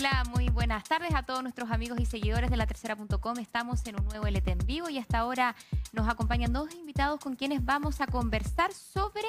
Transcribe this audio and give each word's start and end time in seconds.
Hola, 0.00 0.24
muy 0.34 0.48
buenas 0.48 0.84
tardes 0.84 1.14
a 1.14 1.24
todos 1.24 1.42
nuestros 1.42 1.70
amigos 1.70 2.00
y 2.00 2.06
seguidores 2.06 2.50
de 2.50 2.56
la 2.56 2.66
tercera.com. 2.66 3.38
Estamos 3.38 3.86
en 3.86 4.00
un 4.00 4.06
nuevo 4.06 4.26
LT 4.26 4.48
en 4.48 4.58
vivo 4.64 4.88
y 4.88 4.96
hasta 4.96 5.18
ahora 5.18 5.54
nos 5.92 6.08
acompañan 6.08 6.54
dos 6.54 6.74
invitados 6.74 7.20
con 7.20 7.36
quienes 7.36 7.62
vamos 7.62 8.00
a 8.00 8.06
conversar 8.06 8.72
sobre 8.72 9.26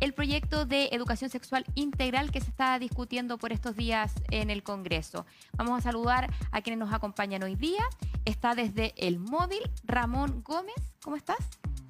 el 0.00 0.12
proyecto 0.12 0.66
de 0.66 0.88
educación 0.90 1.30
sexual 1.30 1.64
integral 1.76 2.32
que 2.32 2.40
se 2.40 2.50
está 2.50 2.76
discutiendo 2.80 3.38
por 3.38 3.52
estos 3.52 3.76
días 3.76 4.12
en 4.32 4.50
el 4.50 4.64
Congreso. 4.64 5.26
Vamos 5.52 5.78
a 5.78 5.82
saludar 5.82 6.28
a 6.50 6.60
quienes 6.60 6.80
nos 6.80 6.92
acompañan 6.92 7.44
hoy 7.44 7.54
día. 7.54 7.84
Está 8.24 8.56
desde 8.56 8.94
el 8.96 9.20
móvil 9.20 9.60
Ramón 9.84 10.42
Gómez. 10.42 10.74
¿Cómo 11.04 11.14
estás? 11.14 11.38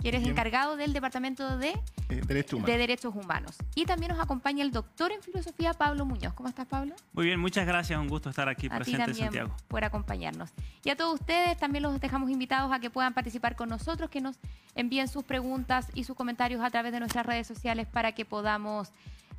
que 0.00 0.08
eres 0.08 0.27
encargado 0.27 0.77
del 0.77 0.92
Departamento 0.92 1.58
de, 1.58 1.78
eh, 2.11 2.20
de, 2.20 2.78
Derechos 2.78 3.14
Humanos. 3.14 3.56
Y 3.75 3.84
también 3.84 4.12
nos 4.12 4.20
acompaña 4.20 4.62
el 4.62 4.70
doctor 4.70 5.12
en 5.12 5.22
filosofía 5.22 5.72
Pablo 5.75 6.05
Muñoz. 6.05 6.34
¿Cómo 6.34 6.48
estás, 6.48 6.67
Pablo? 6.67 6.95
Muy 7.12 7.27
bien, 7.27 7.40
muchas 7.40 7.67
gracias. 7.67 7.98
Un 7.98 8.08
gusto 8.08 8.30
estar 8.30 8.48
aquí 8.48 8.68
presente 8.68 9.11
en 9.11 9.14
Santiago. 9.14 9.55
por 9.68 9.84
acompañarnos. 9.84 10.51
Y 10.84 10.90
a 10.90 10.96
todos 10.96 11.20
ustedes 11.20 11.57
también 11.57 11.83
los 11.83 12.01
dejamos 12.01 12.30
invitados 12.30 12.73
a 12.73 12.80
que 12.80 12.90
puedan 12.90 13.14
participar 13.14 13.57
con 13.57 13.68
nosotros, 13.68 14.11
que 14.11 14.20
nos 14.20 14.36
envíen 14.74 15.08
sus 15.08 15.24
preguntas 15.24 15.89
y 15.95 16.05
sus 16.05 16.17
comentarios 16.17 16.62
a 16.62 16.70
través 16.70 16.92
de 16.92 17.01
nuestras 17.01 17.27
redes 17.27 17.46
sociales 17.46 17.86
para 17.86 18.13
que 18.13 18.24
podamos 18.24 18.90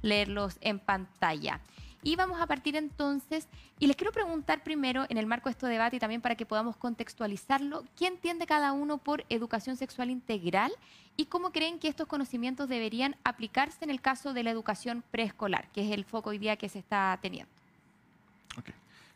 leerlos 0.02 0.58
en 0.62 0.80
pantalla. 0.80 1.62
Y 2.04 2.16
vamos 2.16 2.42
a 2.42 2.48
partir 2.48 2.76
entonces, 2.76 3.48
y 3.78 3.86
les 3.86 3.96
quiero 3.96 4.12
preguntar 4.12 4.64
primero, 4.64 5.06
en 5.10 5.18
el 5.18 5.28
marco 5.28 5.50
de 5.50 5.52
este 5.52 5.68
debate 5.68 5.98
y 5.98 6.00
también 6.00 6.22
para 6.22 6.36
que 6.36 6.46
podamos 6.48 6.76
contextualizarlo, 6.76 7.86
¿qué 7.96 8.08
entiende 8.08 8.48
cada 8.48 8.72
uno 8.72 8.98
por 8.98 9.24
educación 9.30 9.78
sexual 9.78 10.10
integral 10.10 10.72
y 11.16 11.26
cómo 11.26 11.52
creen 11.52 11.78
que 11.78 11.88
estos 11.88 12.08
conocimientos 12.08 12.70
deberían 12.70 13.16
aplicarse 13.24 13.84
en 13.84 13.92
el 13.92 14.02
caso 14.02 14.34
de 14.34 14.44
la 14.44 14.50
educación 14.50 15.04
preescolar, 15.12 15.68
que 15.72 15.86
es 15.86 15.92
el 15.92 16.06
foco 16.06 16.32
hoy 16.32 16.40
día 16.40 16.58
que 16.58 16.70
se 16.70 16.80
está 16.80 17.18
teniendo? 17.22 17.52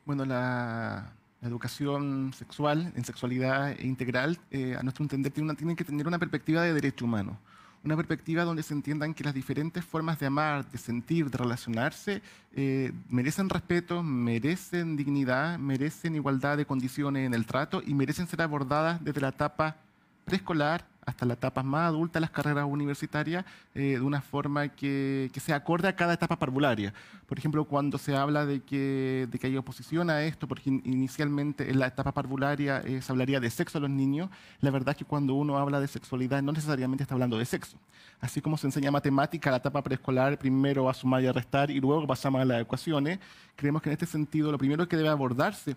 Bueno, 0.05 0.23
la, 0.25 1.11
educación 1.41 2.33
sexual 2.33 2.91
en 2.95 3.05
sexualidad 3.05 3.77
integral, 3.79 4.39
eh, 4.49 4.75
a 4.79 4.81
nuestro 4.81 5.03
entender, 5.03 5.31
tiene, 5.31 5.53
tiene 5.53 5.75
que 5.75 5.83
tener 5.83 6.07
una 6.07 6.17
perspectiva 6.17 6.63
de 6.63 6.73
derecho 6.73 7.05
humano 7.05 7.37
una 7.85 7.95
perspectiva 7.95 8.43
donde 8.43 8.63
se 8.63 8.73
entiendan 8.73 9.13
que 9.13 9.23
las 9.23 9.33
diferentes 9.33 9.85
formas 9.85 10.19
de 10.19 10.25
amar, 10.25 10.69
de 10.69 10.77
sentir, 10.77 11.29
de 11.29 11.37
relacionarse, 11.37 12.21
eh, 12.53 12.91
merecen 13.09 13.47
respeto, 13.47 14.01
merecen 14.01 14.95
dignidad, 14.95 15.59
merecen 15.59 16.15
igualdad 16.15 16.57
de 16.57 16.65
condiciones 16.65 17.27
en 17.27 17.33
el 17.33 17.45
trato 17.45 17.83
y 17.85 17.93
merecen 17.93 18.27
ser 18.27 18.41
abordadas 18.41 19.03
desde 19.03 19.21
la 19.21 19.29
etapa 19.29 19.77
preescolar 20.25 20.85
hasta 21.05 21.25
la 21.25 21.35
etapa 21.35 21.63
más 21.63 21.87
adulta 21.87 22.19
de 22.19 22.21
las 22.21 22.31
carreras 22.31 22.65
universitarias 22.67 23.45
eh, 23.73 23.97
de 23.97 24.01
una 24.01 24.21
forma 24.21 24.69
que, 24.69 25.29
que, 25.33 25.39
se 25.39 25.53
acorde 25.53 25.87
a 25.87 25.95
cada 25.95 26.13
etapa 26.13 26.37
parvularia. 26.37 26.93
Por 27.27 27.37
ejemplo, 27.37 27.65
cuando 27.65 27.97
se 27.97 28.15
habla 28.15 28.45
de 28.45 28.61
que, 28.61 29.27
de 29.29 29.39
que 29.39 29.47
hay 29.47 29.57
oposición 29.57 30.09
a 30.09 30.23
esto, 30.23 30.47
porque 30.47 30.69
inicialmente 30.69 31.69
en 31.69 31.79
la 31.79 31.87
etapa 31.87 32.11
parvularia 32.11 32.81
eh, 32.85 33.01
se 33.01 33.11
hablaría 33.11 33.39
de 33.39 33.49
sexo 33.49 33.77
a 33.77 33.81
los 33.81 33.89
niños, 33.89 34.29
la 34.61 34.71
verdad 34.71 34.91
es 34.91 34.97
que 34.97 35.05
cuando 35.05 35.35
uno 35.35 35.57
habla 35.57 35.79
de 35.79 35.87
sexualidad 35.87 36.41
no 36.41 36.51
necesariamente 36.51 37.03
está 37.03 37.15
hablando 37.15 37.37
de 37.37 37.45
sexo. 37.45 37.77
Así 38.19 38.41
como 38.41 38.57
se 38.57 38.67
enseña 38.67 38.91
matemática, 38.91 39.51
la 39.51 39.57
etapa 39.57 39.83
preescolar 39.83 40.37
primero 40.39 40.89
a 40.89 40.93
sumar 40.93 41.21
y 41.21 41.27
a 41.27 41.33
restar 41.33 41.69
y 41.69 41.79
luego 41.79 42.07
pasamos 42.07 42.41
a 42.41 42.45
las 42.45 42.61
ecuaciones, 42.61 43.19
creemos 43.55 43.81
que 43.81 43.89
en 43.89 43.93
este 43.93 44.05
sentido 44.05 44.51
lo 44.51 44.57
primero 44.57 44.87
que 44.87 44.97
debe 44.97 45.09
abordarse 45.09 45.75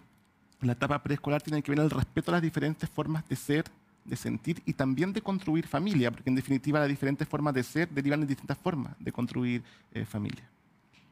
en 0.61 0.67
la 0.67 0.73
etapa 0.73 1.03
preescolar 1.03 1.43
tiene 1.43 1.63
que 1.63 1.71
ver 1.71 1.81
el 1.81 1.91
respeto 1.91 2.31
a 2.31 2.35
las 2.35 2.43
diferentes 2.43 2.89
formas 2.89 3.27
de 3.29 3.37
ser, 3.37 3.65
de 4.09 4.17
sentir 4.17 4.63
y 4.65 4.73
también 4.73 5.13
de 5.13 5.21
construir 5.21 5.67
familia, 5.67 6.11
porque 6.11 6.31
en 6.31 6.37
definitiva 6.37 6.81
las 6.81 6.89
diferentes 6.89 7.29
formas 7.29 7.55
de 7.55 7.63
ser 7.63 7.89
derivan 7.91 8.21
de 8.21 8.27
distintas 8.27 8.59
formas 8.59 8.95
de 8.99 9.13
construir 9.13 9.63
eh, 9.93 10.05
familia. 10.05 10.49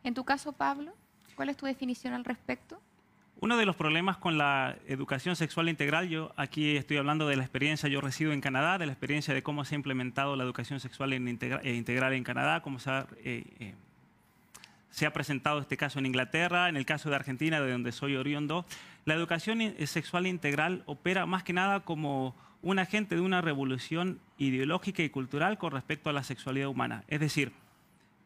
En 0.03 0.15
tu 0.15 0.25
caso, 0.25 0.53
Pablo, 0.53 0.93
¿cuál 1.35 1.51
es 1.51 1.57
tu 1.57 1.67
definición 1.67 2.15
al 2.15 2.25
respecto? 2.25 2.81
Uno 3.39 3.59
de 3.59 3.67
los 3.67 3.77
problemas 3.77 4.17
con 4.17 4.39
la 4.39 4.77
educación 4.87 5.37
sexual 5.37 5.69
integral, 5.69 6.09
yo 6.09 6.33
aquí 6.37 6.77
estoy 6.77 6.97
hablando 6.97 7.29
de 7.29 7.37
la 7.37 7.43
experiencia, 7.43 7.87
yo 7.87 8.01
resido 8.01 8.33
en 8.33 8.41
Canadá, 8.41 8.79
de 8.79 8.87
la 8.87 8.93
experiencia 8.93 9.35
de 9.35 9.43
cómo 9.43 9.65
se 9.67 9.75
ha 9.75 9.77
implementado 9.77 10.37
la 10.37 10.45
educación 10.45 10.81
sexual 10.81 11.13
eh, 11.13 11.19
integral 11.19 12.15
en 12.15 12.25
Canadá, 12.25 12.63
cómo 12.63 12.79
se 12.79 12.91
ha, 12.91 13.07
eh, 13.19 13.75
se 14.89 15.05
ha 15.05 15.13
presentado 15.13 15.61
este 15.61 15.77
caso 15.77 15.99
en 15.99 16.07
Inglaterra, 16.07 16.71
en 16.71 16.79
el 16.79 16.87
caso 16.87 17.11
de 17.11 17.17
Argentina, 17.17 17.61
de 17.61 17.71
donde 17.71 17.93
soy 17.93 18.17
oriundo. 18.17 18.65
La 19.05 19.13
educación 19.13 19.61
sexual 19.87 20.27
integral 20.27 20.83
opera 20.87 21.27
más 21.27 21.43
que 21.43 21.53
nada 21.53 21.81
como 21.81 22.35
un 22.67 22.81
agente 22.81 23.15
de 23.15 23.21
una 23.21 23.41
revolución 23.41 24.19
ideológica 24.39 25.01
y 25.05 25.09
cultural 25.09 25.57
con 25.57 25.71
respecto 25.71 26.11
a 26.11 26.13
la 26.13 26.25
sexualidad 26.25 26.67
humana. 26.67 27.05
Es 27.07 27.21
decir, 27.21 27.53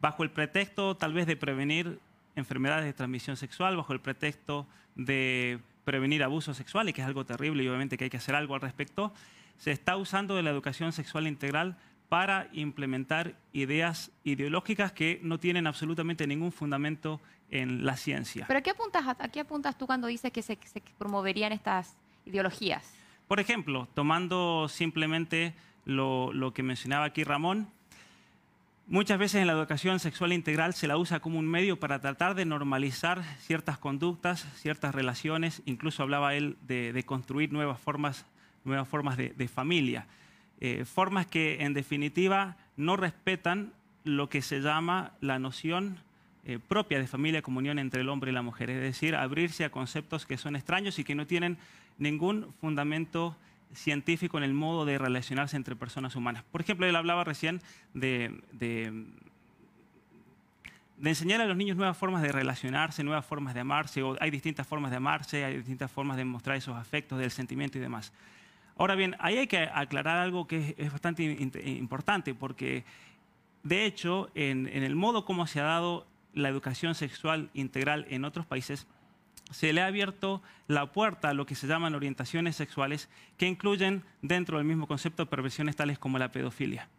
bajo 0.01 0.23
el 0.23 0.31
pretexto 0.31 0.97
tal 0.97 1.13
vez 1.13 1.27
de 1.27 1.35
prevenir 1.35 1.99
enfermedades 2.35 2.85
de 2.85 2.93
transmisión 2.93 3.37
sexual, 3.37 3.77
bajo 3.77 3.93
el 3.93 3.99
pretexto 3.99 4.65
de 4.95 5.59
prevenir 5.83 6.23
abuso 6.23 6.55
sexual, 6.55 6.89
y 6.89 6.93
que 6.93 7.01
es 7.01 7.07
algo 7.07 7.23
terrible 7.23 7.63
y 7.63 7.67
obviamente 7.67 7.99
que 7.99 8.05
hay 8.05 8.09
que 8.09 8.17
hacer 8.17 8.33
algo 8.33 8.55
al 8.55 8.61
respecto, 8.61 9.13
se 9.59 9.71
está 9.71 9.95
usando 9.95 10.35
de 10.35 10.41
la 10.41 10.49
educación 10.49 10.91
sexual 10.91 11.27
integral 11.27 11.77
para 12.09 12.49
implementar 12.51 13.35
ideas 13.53 14.11
ideológicas 14.23 14.91
que 14.91 15.19
no 15.21 15.37
tienen 15.37 15.67
absolutamente 15.67 16.25
ningún 16.25 16.51
fundamento 16.51 17.21
en 17.51 17.85
la 17.85 17.95
ciencia. 17.95 18.45
¿Pero 18.47 18.63
qué 18.63 18.71
apuntas, 18.71 19.05
a 19.19 19.27
qué 19.27 19.41
apuntas 19.41 19.77
tú 19.77 19.85
cuando 19.85 20.07
dices 20.07 20.31
que 20.31 20.41
se 20.41 20.57
promoverían 20.97 21.51
estas 21.51 21.95
ideologías? 22.25 23.00
Por 23.31 23.39
ejemplo, 23.39 23.87
tomando 23.93 24.67
simplemente 24.67 25.53
lo, 25.85 26.51
que 26.53 26.63
mencionaba 26.63 27.05
aquí 27.05 27.23
Ramón, 27.23 27.69
muchas 28.87 29.17
veces 29.17 29.39
en 29.39 29.47
la 29.47 29.53
educación 29.53 30.01
sexual 30.01 30.33
integral 30.33 30.73
se 30.73 30.85
la 30.85 30.97
usa 30.97 31.21
como 31.21 31.39
un 31.39 31.47
medio 31.47 31.79
para 31.79 32.01
tratar 32.01 32.35
de 32.35 32.43
normalizar 32.43 33.23
ciertas 33.39 33.77
conductas, 33.77 34.45
ciertas 34.55 34.93
relaciones, 34.93 35.61
incluso 35.65 36.03
hablaba 36.03 36.35
él 36.35 36.57
de, 36.67 37.01
construir 37.05 37.53
nuevas 37.53 37.79
formas, 37.79 38.25
nuevas 38.65 38.89
formas 38.89 39.15
de, 39.15 39.47
familia, 39.47 40.07
eh, 40.59 40.83
formas 40.83 41.25
que 41.25 41.63
en 41.63 41.73
definitiva 41.73 42.57
no 42.75 42.97
respetan 42.97 43.71
lo 44.03 44.27
que 44.27 44.41
se 44.41 44.59
llama 44.59 45.13
la 45.21 45.39
noción 45.39 45.99
eh, 46.43 46.59
propia 46.59 46.99
de 46.99 47.07
familia 47.07 47.41
comunión 47.41 47.79
entre 47.79 48.01
el 48.01 48.09
hombre 48.09 48.31
y 48.31 48.33
la 48.33 48.41
mujer, 48.41 48.71
es 48.71 48.81
decir, 48.81 49.15
abrirse 49.15 49.63
a 49.63 49.71
conceptos 49.71 50.25
que 50.25 50.35
son 50.35 50.57
extraños 50.57 50.99
y 50.99 51.05
que 51.05 51.15
no 51.15 51.25
tienen 51.25 51.57
ningún 51.97 52.53
fundamento 52.59 53.35
científico 53.73 54.37
en 54.37 54.43
el 54.43 54.53
modo 54.53 54.85
de 54.85 54.97
relacionarse 54.97 55.55
entre 55.55 55.75
personas 55.75 56.15
humanas. 56.15 56.43
Por 56.51 56.61
ejemplo, 56.61 56.85
él 56.85 56.95
hablaba 56.95 57.23
recién 57.23 57.61
de, 57.93 58.41
enseñar 61.03 61.41
a 61.41 61.45
los 61.45 61.57
niños 61.57 61.77
nuevas 61.77 61.97
formas 61.97 62.21
de 62.21 62.31
relacionarse, 62.31 63.03
nuevas 63.03 63.25
formas 63.25 63.53
de 63.53 63.61
amarse, 63.61 64.03
hay 64.19 64.31
distintas 64.31 64.67
formas 64.67 64.91
de 64.91 64.97
amarse, 64.97 65.45
hay 65.45 65.57
distintas 65.57 65.91
formas 65.91 66.17
de 66.17 66.25
mostrar 66.25 66.57
esos 66.57 66.75
afectos 66.75 67.19
del 67.19 67.31
sentimiento 67.31 67.77
y 67.77 67.81
demás. 67.81 68.13
Ahora 68.77 68.95
bien, 68.95 69.15
ahí 69.19 69.37
hay 69.37 69.47
que 69.47 69.69
aclarar 69.73 70.17
algo 70.17 70.47
que 70.47 70.75
es, 70.77 70.91
bastante 70.91 71.23
importante, 71.23 72.33
porque 72.33 72.83
de 73.63 73.85
hecho, 73.85 74.29
en, 74.33 74.67
en 74.67 74.83
el 74.83 74.95
modo 74.95 75.23
como 75.23 75.45
se 75.45 75.59
ha 75.59 75.63
dado 75.63 76.07
la 76.33 76.49
educación 76.49 76.95
sexual 76.95 77.49
integral 77.53 78.05
en 78.09 78.25
otros 78.25 78.45
países, 78.45 78.87
se 79.51 79.73
le 79.73 79.81
ha 79.81 79.87
abierto 79.87 80.41
la 80.67 80.91
puerta 80.91 81.29
a 81.29 81.33
lo 81.33 81.45
que 81.45 81.55
se 81.55 81.67
llaman 81.67 81.95
orientaciones 81.95 82.55
sexuales 82.55 83.09
que 83.37 83.47
incluyen 83.47 84.03
dentro 84.21 84.57
del 84.57 84.65
mismo 84.65 84.87
concepto 84.87 85.25
perversiones 85.27 85.75
tales 85.75 85.99
como 85.99 86.19
la 86.19 86.31
pedofilia. 86.31 86.89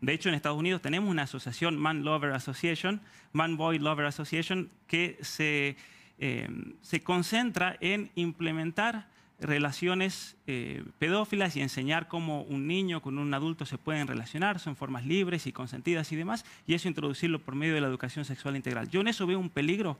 De 0.00 0.12
hecho, 0.12 0.28
en 0.28 0.34
Estados 0.34 0.58
Unidos 0.58 0.80
tenemos 0.80 1.10
una 1.10 1.22
asociación, 1.22 1.76
Man 1.76 2.04
Lover 2.04 2.32
Association, 2.32 3.00
Man 3.32 3.56
Boy 3.56 3.78
Lover 3.78 4.06
Association, 4.06 4.70
que 4.86 5.18
se, 5.20 5.76
eh, 6.18 6.48
se 6.80 7.02
concentra 7.02 7.76
en 7.80 8.10
implementar 8.14 9.08
relaciones 9.40 10.36
eh, 10.46 10.84
pedófilas 10.98 11.56
y 11.56 11.62
enseñar 11.62 12.08
cómo 12.08 12.42
un 12.42 12.66
niño 12.66 13.00
con 13.00 13.18
un 13.18 13.32
adulto 13.32 13.64
se 13.64 13.78
pueden 13.78 14.06
relacionar, 14.06 14.58
son 14.58 14.76
formas 14.76 15.06
libres 15.06 15.46
y 15.46 15.52
consentidas 15.52 16.12
y 16.12 16.16
demás, 16.16 16.44
y 16.66 16.74
eso 16.74 16.88
introducirlo 16.88 17.40
por 17.40 17.54
medio 17.54 17.74
de 17.74 17.80
la 17.80 17.86
educación 17.86 18.24
sexual 18.24 18.56
integral. 18.56 18.88
Yo 18.90 19.00
en 19.00 19.08
eso 19.08 19.26
veo 19.26 19.38
un 19.38 19.50
peligro 19.50 19.98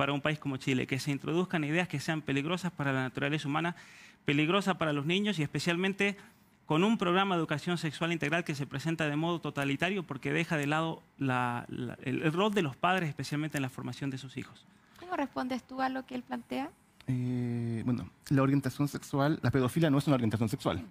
para 0.00 0.14
un 0.14 0.22
país 0.22 0.38
como 0.38 0.56
Chile, 0.56 0.86
que 0.86 0.98
se 0.98 1.10
introduzcan 1.10 1.62
ideas 1.62 1.86
que 1.86 2.00
sean 2.00 2.22
peligrosas 2.22 2.72
para 2.72 2.90
la 2.90 3.02
naturaleza 3.02 3.46
humana, 3.46 3.76
peligrosas 4.24 4.76
para 4.78 4.94
los 4.94 5.04
niños 5.04 5.38
y 5.38 5.42
especialmente 5.42 6.16
con 6.64 6.84
un 6.84 6.96
programa 6.96 7.34
de 7.34 7.40
educación 7.40 7.76
sexual 7.76 8.10
integral 8.10 8.42
que 8.42 8.54
se 8.54 8.66
presenta 8.66 9.06
de 9.06 9.16
modo 9.16 9.42
totalitario 9.42 10.02
porque 10.02 10.32
deja 10.32 10.56
de 10.56 10.66
lado 10.66 11.02
el, 11.18 12.32
rol 12.32 12.54
de 12.54 12.62
los 12.62 12.76
padres, 12.76 13.10
especialmente 13.10 13.58
en 13.58 13.62
la 13.62 13.68
formación 13.68 14.08
de 14.08 14.16
sus 14.16 14.38
hijos. 14.38 14.64
¿Cómo 14.98 15.16
respondes 15.16 15.64
tú 15.64 15.82
a 15.82 15.90
lo 15.90 16.06
que 16.06 16.14
él 16.14 16.22
plantea? 16.22 16.70
Eh, 17.06 17.82
bueno, 17.84 18.08
la 18.30 18.40
orientación 18.40 18.88
sexual, 18.88 19.38
la 19.42 19.50
pedofilia 19.50 19.90
no 19.90 19.98
es 19.98 20.06
una 20.06 20.14
orientación 20.14 20.48
sexual. 20.48 20.82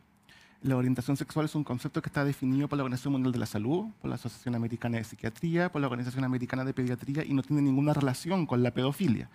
La 0.61 0.75
orientación 0.75 1.15
sexual 1.15 1.45
es 1.45 1.56
un 1.56 1.63
concepto 1.63 2.01
que 2.01 2.09
está 2.09 2.25
definido 2.25 2.67
por 2.67 2.75
la 2.75 2.83
Organización 2.83 3.13
Mundial 3.13 3.31
de 3.31 3.39
la 3.39 3.45
Salud, 3.45 3.85
por 4.01 4.09
la 4.09 4.15
Asociación 4.15 4.56
Americana 4.56 4.97
de 4.97 5.06
Psiquiatría, 5.06 5.71
por 5.71 5.79
la 5.79 5.88
Organización 5.88 6.25
Americana 6.25 6.65
de 6.65 6.73
Pediatría 6.73 7.23
y 7.23 7.33
no 7.33 7.44
tiene 7.44 7.61
ninguna 7.61 7.94
relación 7.94 8.45
con 8.45 8.61
la 8.61 8.71
pedofilia. 8.71 9.29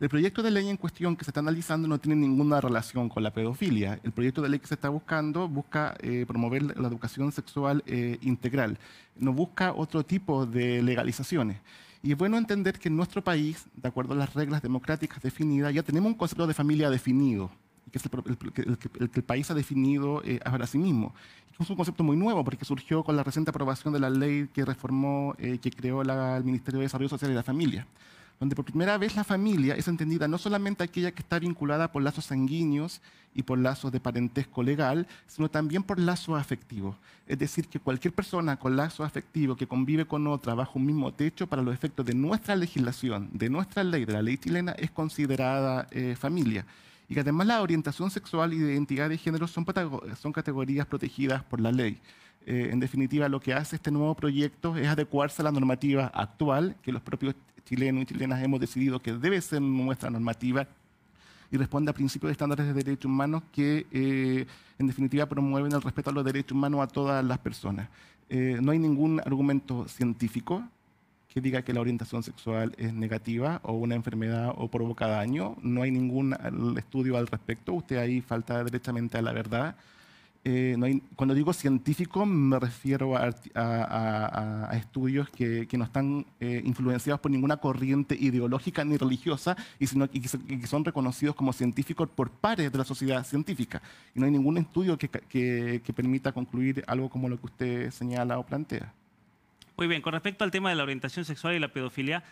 El 0.00 0.08
proyecto 0.08 0.42
de 0.42 0.50
ley 0.50 0.70
en 0.70 0.78
cuestión 0.78 1.14
que 1.14 1.24
se 1.24 1.30
está 1.30 1.40
analizando 1.40 1.86
no 1.88 1.98
tiene 1.98 2.16
ninguna 2.16 2.58
relación 2.62 3.10
con 3.10 3.22
la 3.22 3.34
pedofilia. 3.34 4.00
El 4.02 4.12
proyecto 4.12 4.40
de 4.40 4.48
ley 4.48 4.60
que 4.60 4.66
se 4.66 4.74
está 4.74 4.88
buscando 4.88 5.46
busca 5.46 5.94
eh, 6.00 6.24
promover 6.26 6.62
la 6.62 6.88
educación 6.88 7.32
sexual 7.32 7.84
eh, 7.86 8.16
integral. 8.22 8.78
No 9.14 9.34
busca 9.34 9.74
otro 9.74 10.06
tipo 10.06 10.46
de 10.46 10.82
legalizaciones. 10.82 11.58
Y 12.02 12.12
es 12.12 12.18
bueno 12.18 12.38
entender 12.38 12.78
que 12.78 12.88
en 12.88 12.96
nuestro 12.96 13.22
país, 13.22 13.66
de 13.76 13.88
acuerdo 13.88 14.14
a 14.14 14.16
las 14.16 14.32
reglas 14.32 14.62
democráticas 14.62 15.22
definidas, 15.22 15.74
ya 15.74 15.82
tenemos 15.82 16.10
un 16.10 16.18
concepto 16.18 16.46
de 16.46 16.54
familia 16.54 16.88
definido, 16.88 17.50
que 17.90 17.98
es 17.98 18.04
el, 18.04 18.78
que 19.10 19.20
el 19.20 19.24
país 19.24 19.50
ha 19.50 19.54
definido 19.54 20.22
eh, 20.24 20.40
para 20.44 20.66
sí 20.66 20.78
mismo. 20.78 21.14
Es 21.58 21.68
un 21.68 21.76
concepto 21.76 22.02
muy 22.02 22.16
nuevo 22.16 22.42
porque 22.44 22.64
surgió 22.64 23.04
con 23.04 23.16
la 23.16 23.22
reciente 23.22 23.50
aprobación 23.50 23.92
de 23.92 24.00
la 24.00 24.10
ley 24.10 24.48
que 24.52 24.64
reformó, 24.64 25.34
que 25.38 25.70
creó 25.70 26.02
el 26.02 26.44
Ministerio 26.44 26.80
de 26.80 26.86
Desarrollo 26.86 27.10
Social 27.10 27.30
y 27.30 27.34
la 27.34 27.42
Familia 27.42 27.86
donde 28.42 28.56
por 28.56 28.64
primera 28.64 28.98
vez 28.98 29.14
la 29.14 29.22
familia 29.22 29.76
es 29.76 29.86
entendida 29.86 30.26
no 30.26 30.36
solamente 30.36 30.82
aquella 30.82 31.12
que 31.12 31.22
está 31.22 31.38
vinculada 31.38 31.92
por 31.92 32.02
lazos 32.02 32.24
sanguíneos 32.24 33.00
y 33.36 33.44
por 33.44 33.56
lazos 33.56 33.92
de 33.92 34.00
parentesco 34.00 34.64
legal, 34.64 35.06
sino 35.28 35.48
también 35.48 35.84
por 35.84 36.00
lazos 36.00 36.40
afectivos. 36.40 36.96
Es 37.28 37.38
decir, 37.38 37.68
que 37.68 37.78
cualquier 37.78 38.12
persona 38.12 38.58
con 38.58 38.74
lazo 38.74 39.04
afectivo 39.04 39.54
que 39.54 39.68
convive 39.68 40.06
con 40.06 40.26
otra 40.26 40.54
bajo 40.54 40.80
un 40.80 40.86
mismo 40.86 41.12
techo, 41.14 41.46
para 41.46 41.62
los 41.62 41.72
efectos 41.72 42.04
de 42.04 42.14
nuestra 42.14 42.56
legislación, 42.56 43.30
de 43.32 43.48
nuestra 43.48 43.84
ley, 43.84 44.04
de 44.04 44.12
la 44.12 44.22
ley 44.22 44.36
chilena, 44.36 44.72
es 44.72 44.90
considerada 44.90 45.86
eh, 45.92 46.16
familia. 46.18 46.66
Y 47.08 47.14
que 47.14 47.20
además 47.20 47.46
la 47.46 47.62
orientación 47.62 48.10
sexual 48.10 48.52
y 48.54 48.58
de 48.58 48.72
identidad 48.72 49.08
de 49.08 49.18
género 49.18 49.46
son, 49.46 49.64
categorías 50.32 50.86
protegidas 50.86 51.42
por 51.44 51.60
la 51.60 51.72
ley. 51.72 52.00
Eh, 52.46 52.70
en 52.72 52.80
definitiva, 52.80 53.28
lo 53.28 53.40
que 53.40 53.54
hace 53.54 53.76
este 53.76 53.90
nuevo 53.90 54.14
proyecto 54.14 54.76
es 54.76 54.88
adecuarse 54.88 55.42
a 55.42 55.44
la 55.44 55.52
normativa 55.52 56.06
actual 56.06 56.76
que 56.82 56.92
los 56.92 57.02
propios 57.02 57.34
chilenos 57.64 58.02
y 58.02 58.06
chilenas 58.06 58.42
hemos 58.42 58.60
decidido 58.60 59.00
que 59.00 59.12
debe 59.12 59.40
ser 59.40 59.62
nuestra 59.62 60.10
normativa 60.10 60.66
y 61.52 61.58
responde 61.58 61.90
a 61.90 61.94
principios 61.94 62.30
de 62.30 62.32
estándares 62.32 62.66
de 62.66 62.72
derechos 62.72 63.04
humanos 63.04 63.42
que, 63.52 63.86
eh, 63.92 64.46
en 64.78 64.86
definitiva, 64.86 65.26
promueven 65.26 65.70
el 65.70 65.82
respeto 65.82 66.10
a 66.10 66.12
los 66.12 66.24
derechos 66.24 66.52
humanos 66.52 66.80
a 66.80 66.86
todas 66.86 67.22
las 67.22 67.38
personas. 67.38 67.88
Eh, 68.30 68.58
no 68.62 68.72
hay 68.72 68.78
ningún 68.78 69.20
argumento 69.20 69.86
científico 69.86 70.64
que 71.32 71.40
diga 71.40 71.62
que 71.62 71.72
la 71.72 71.80
orientación 71.80 72.22
sexual 72.22 72.74
es 72.76 72.92
negativa 72.92 73.60
o 73.64 73.72
una 73.72 73.94
enfermedad 73.94 74.52
o 74.56 74.68
provoca 74.68 75.06
daño. 75.06 75.56
No 75.62 75.82
hay 75.82 75.90
ningún 75.90 76.36
estudio 76.76 77.16
al 77.16 77.26
respecto. 77.26 77.72
Usted 77.72 77.96
ahí 77.96 78.20
falta 78.20 78.62
derechamente 78.62 79.16
a 79.16 79.22
la 79.22 79.32
verdad. 79.32 79.76
Eh, 80.44 80.76
cuando 81.14 81.36
digo 81.36 81.52
científico 81.52 82.26
me 82.26 82.58
refiero 82.58 83.16
a, 83.16 84.70
estudios 84.72 85.30
que, 85.30 85.68
no 85.78 85.84
están 85.84 86.26
eh, 86.40 86.60
influenciados 86.64 87.20
por 87.20 87.30
ninguna 87.30 87.58
corriente 87.58 88.16
ideológica 88.18 88.84
ni 88.84 88.96
religiosa 88.96 89.56
y, 89.78 89.86
sino, 89.86 90.10
que, 90.10 90.66
son 90.66 90.84
reconocidos 90.84 91.36
como 91.36 91.52
científicos 91.52 92.08
por 92.08 92.30
pares 92.30 92.72
de 92.72 92.78
la 92.78 92.84
sociedad 92.84 93.24
científica. 93.24 93.80
Y 94.14 94.20
no 94.20 94.26
hay 94.26 94.32
ningún 94.32 94.58
estudio 94.58 94.98
que, 94.98 95.08
permita 95.94 96.32
concluir 96.32 96.84
algo 96.88 97.08
como 97.08 97.28
lo 97.28 97.38
que 97.38 97.46
usted 97.46 97.90
señala 97.90 98.38
o 98.38 98.44
plantea. 98.44 98.92
Muy 99.76 99.86
bien, 99.86 100.02
con 100.02 100.12
respecto 100.12 100.44
al 100.44 100.50
tema 100.50 100.70
de 100.70 100.76
la 100.76 100.82
orientación 100.82 101.24
sexual 101.24 101.54
y 101.54 101.58
la 101.58 101.72
pedofilia, 101.72 102.22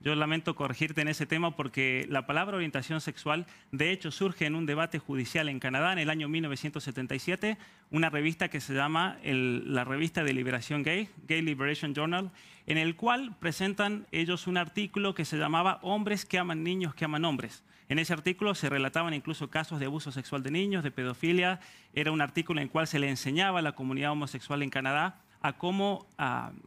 yo 0.00 0.14
lamento 0.16 0.56
corregirte 0.56 1.00
en 1.00 1.08
ese 1.08 1.26
tema 1.26 1.54
porque 1.54 2.06
la 2.08 2.26
palabra 2.26 2.56
orientación 2.56 3.00
sexual 3.00 3.46
de 3.70 3.92
hecho 3.92 4.10
surge 4.10 4.46
en 4.46 4.56
un 4.56 4.66
debate 4.66 4.98
judicial 4.98 5.48
en 5.48 5.60
Canadá 5.60 5.92
en 5.92 6.00
el 6.00 6.10
año 6.10 6.28
1977, 6.28 7.56
una 7.90 8.10
revista 8.10 8.48
que 8.48 8.60
se 8.60 8.74
llama 8.74 9.16
la 9.22 9.84
revista 9.84 10.24
de 10.24 10.32
liberación 10.32 10.82
gay, 10.82 11.08
Gay 11.28 11.40
Liberation 11.40 11.94
Journal, 11.94 12.32
en 12.66 12.78
el 12.78 12.96
cual 12.96 13.36
presentan 13.38 14.06
ellos 14.10 14.46
un 14.48 14.56
artículo 14.56 15.14
que 15.14 15.24
se 15.24 15.38
llamaba 15.38 15.78
Hombres 15.82 16.26
que 16.26 16.38
aman 16.38 16.64
niños 16.64 16.94
que 16.94 17.04
aman 17.04 17.24
hombres. 17.24 17.62
En 17.88 17.98
ese 17.98 18.12
artículo 18.12 18.54
se 18.54 18.68
relataban 18.68 19.14
incluso 19.14 19.50
casos 19.50 19.78
de 19.78 19.86
abuso 19.86 20.12
sexual 20.12 20.42
de 20.42 20.50
niños, 20.50 20.82
de 20.82 20.90
pedofilia. 20.90 21.60
Era 21.94 22.10
un 22.10 22.22
artículo 22.22 22.60
en 22.60 22.64
el 22.64 22.70
cual 22.70 22.86
se 22.86 22.98
le 22.98 23.08
enseñaba 23.08 23.60
a 23.60 23.62
la 23.62 23.72
comunidad 23.72 24.12
homosexual 24.12 24.62
en 24.62 24.70
Canadá 24.70 25.20
a 25.42 25.54
cómo, 25.54 26.06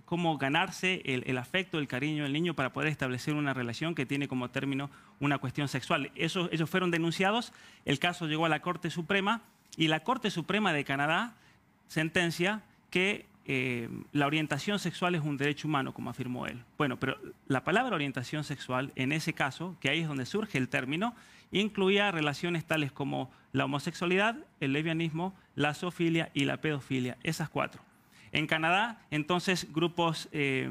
cómo 0.05 0.37
ganarse 0.37 1.01
el, 1.05 1.37
afecto, 1.37 1.79
el 1.79 1.87
cariño 1.87 2.23
del 2.23 2.33
niño 2.33 2.53
para 2.53 2.73
poder 2.73 2.89
establecer 2.89 3.33
una 3.33 3.53
relación 3.53 3.95
que 3.95 4.05
tiene 4.05 4.27
como 4.27 4.49
término 4.49 4.89
una 5.19 5.37
cuestión 5.37 5.67
sexual. 5.67 6.11
Eso, 6.15 6.49
ellos 6.51 6.69
fueron 6.69 6.91
denunciados, 6.91 7.53
el 7.85 7.99
caso 7.99 8.27
llegó 8.27 8.45
a 8.45 8.49
la 8.49 8.61
Corte 8.61 8.89
Suprema 8.89 9.41
y 9.77 9.87
la 9.87 10.01
Corte 10.01 10.29
Suprema 10.29 10.73
de 10.73 10.83
Canadá 10.83 11.35
sentencia 11.87 12.63
que 12.89 13.25
eh, 13.47 13.89
la 14.11 14.25
orientación 14.25 14.79
sexual 14.79 15.15
es 15.15 15.21
un 15.21 15.37
derecho 15.37 15.67
humano, 15.67 15.93
como 15.93 16.09
afirmó 16.09 16.47
él. 16.47 16.63
Bueno, 16.77 16.97
pero 16.97 17.17
la 17.47 17.63
palabra 17.63 17.95
orientación 17.95 18.43
sexual, 18.43 18.91
en 18.95 19.11
ese 19.11 19.33
caso, 19.33 19.77
que 19.79 19.89
ahí 19.89 19.99
es 19.99 20.07
donde 20.07 20.25
surge 20.25 20.57
el 20.57 20.67
término, 20.67 21.15
incluía 21.51 22.11
relaciones 22.11 22.65
tales 22.65 22.91
como 22.91 23.31
la 23.53 23.65
homosexualidad, 23.65 24.35
el 24.59 24.73
lesbianismo, 24.73 25.35
la 25.55 25.73
zoofilia 25.73 26.31
y 26.33 26.45
la 26.45 26.57
pedofilia, 26.57 27.17
esas 27.23 27.49
cuatro. 27.49 27.84
En 28.35 28.47
Canadá, 28.47 28.99
entonces, 29.11 29.71
grupos 29.71 30.27
eh, 30.33 30.69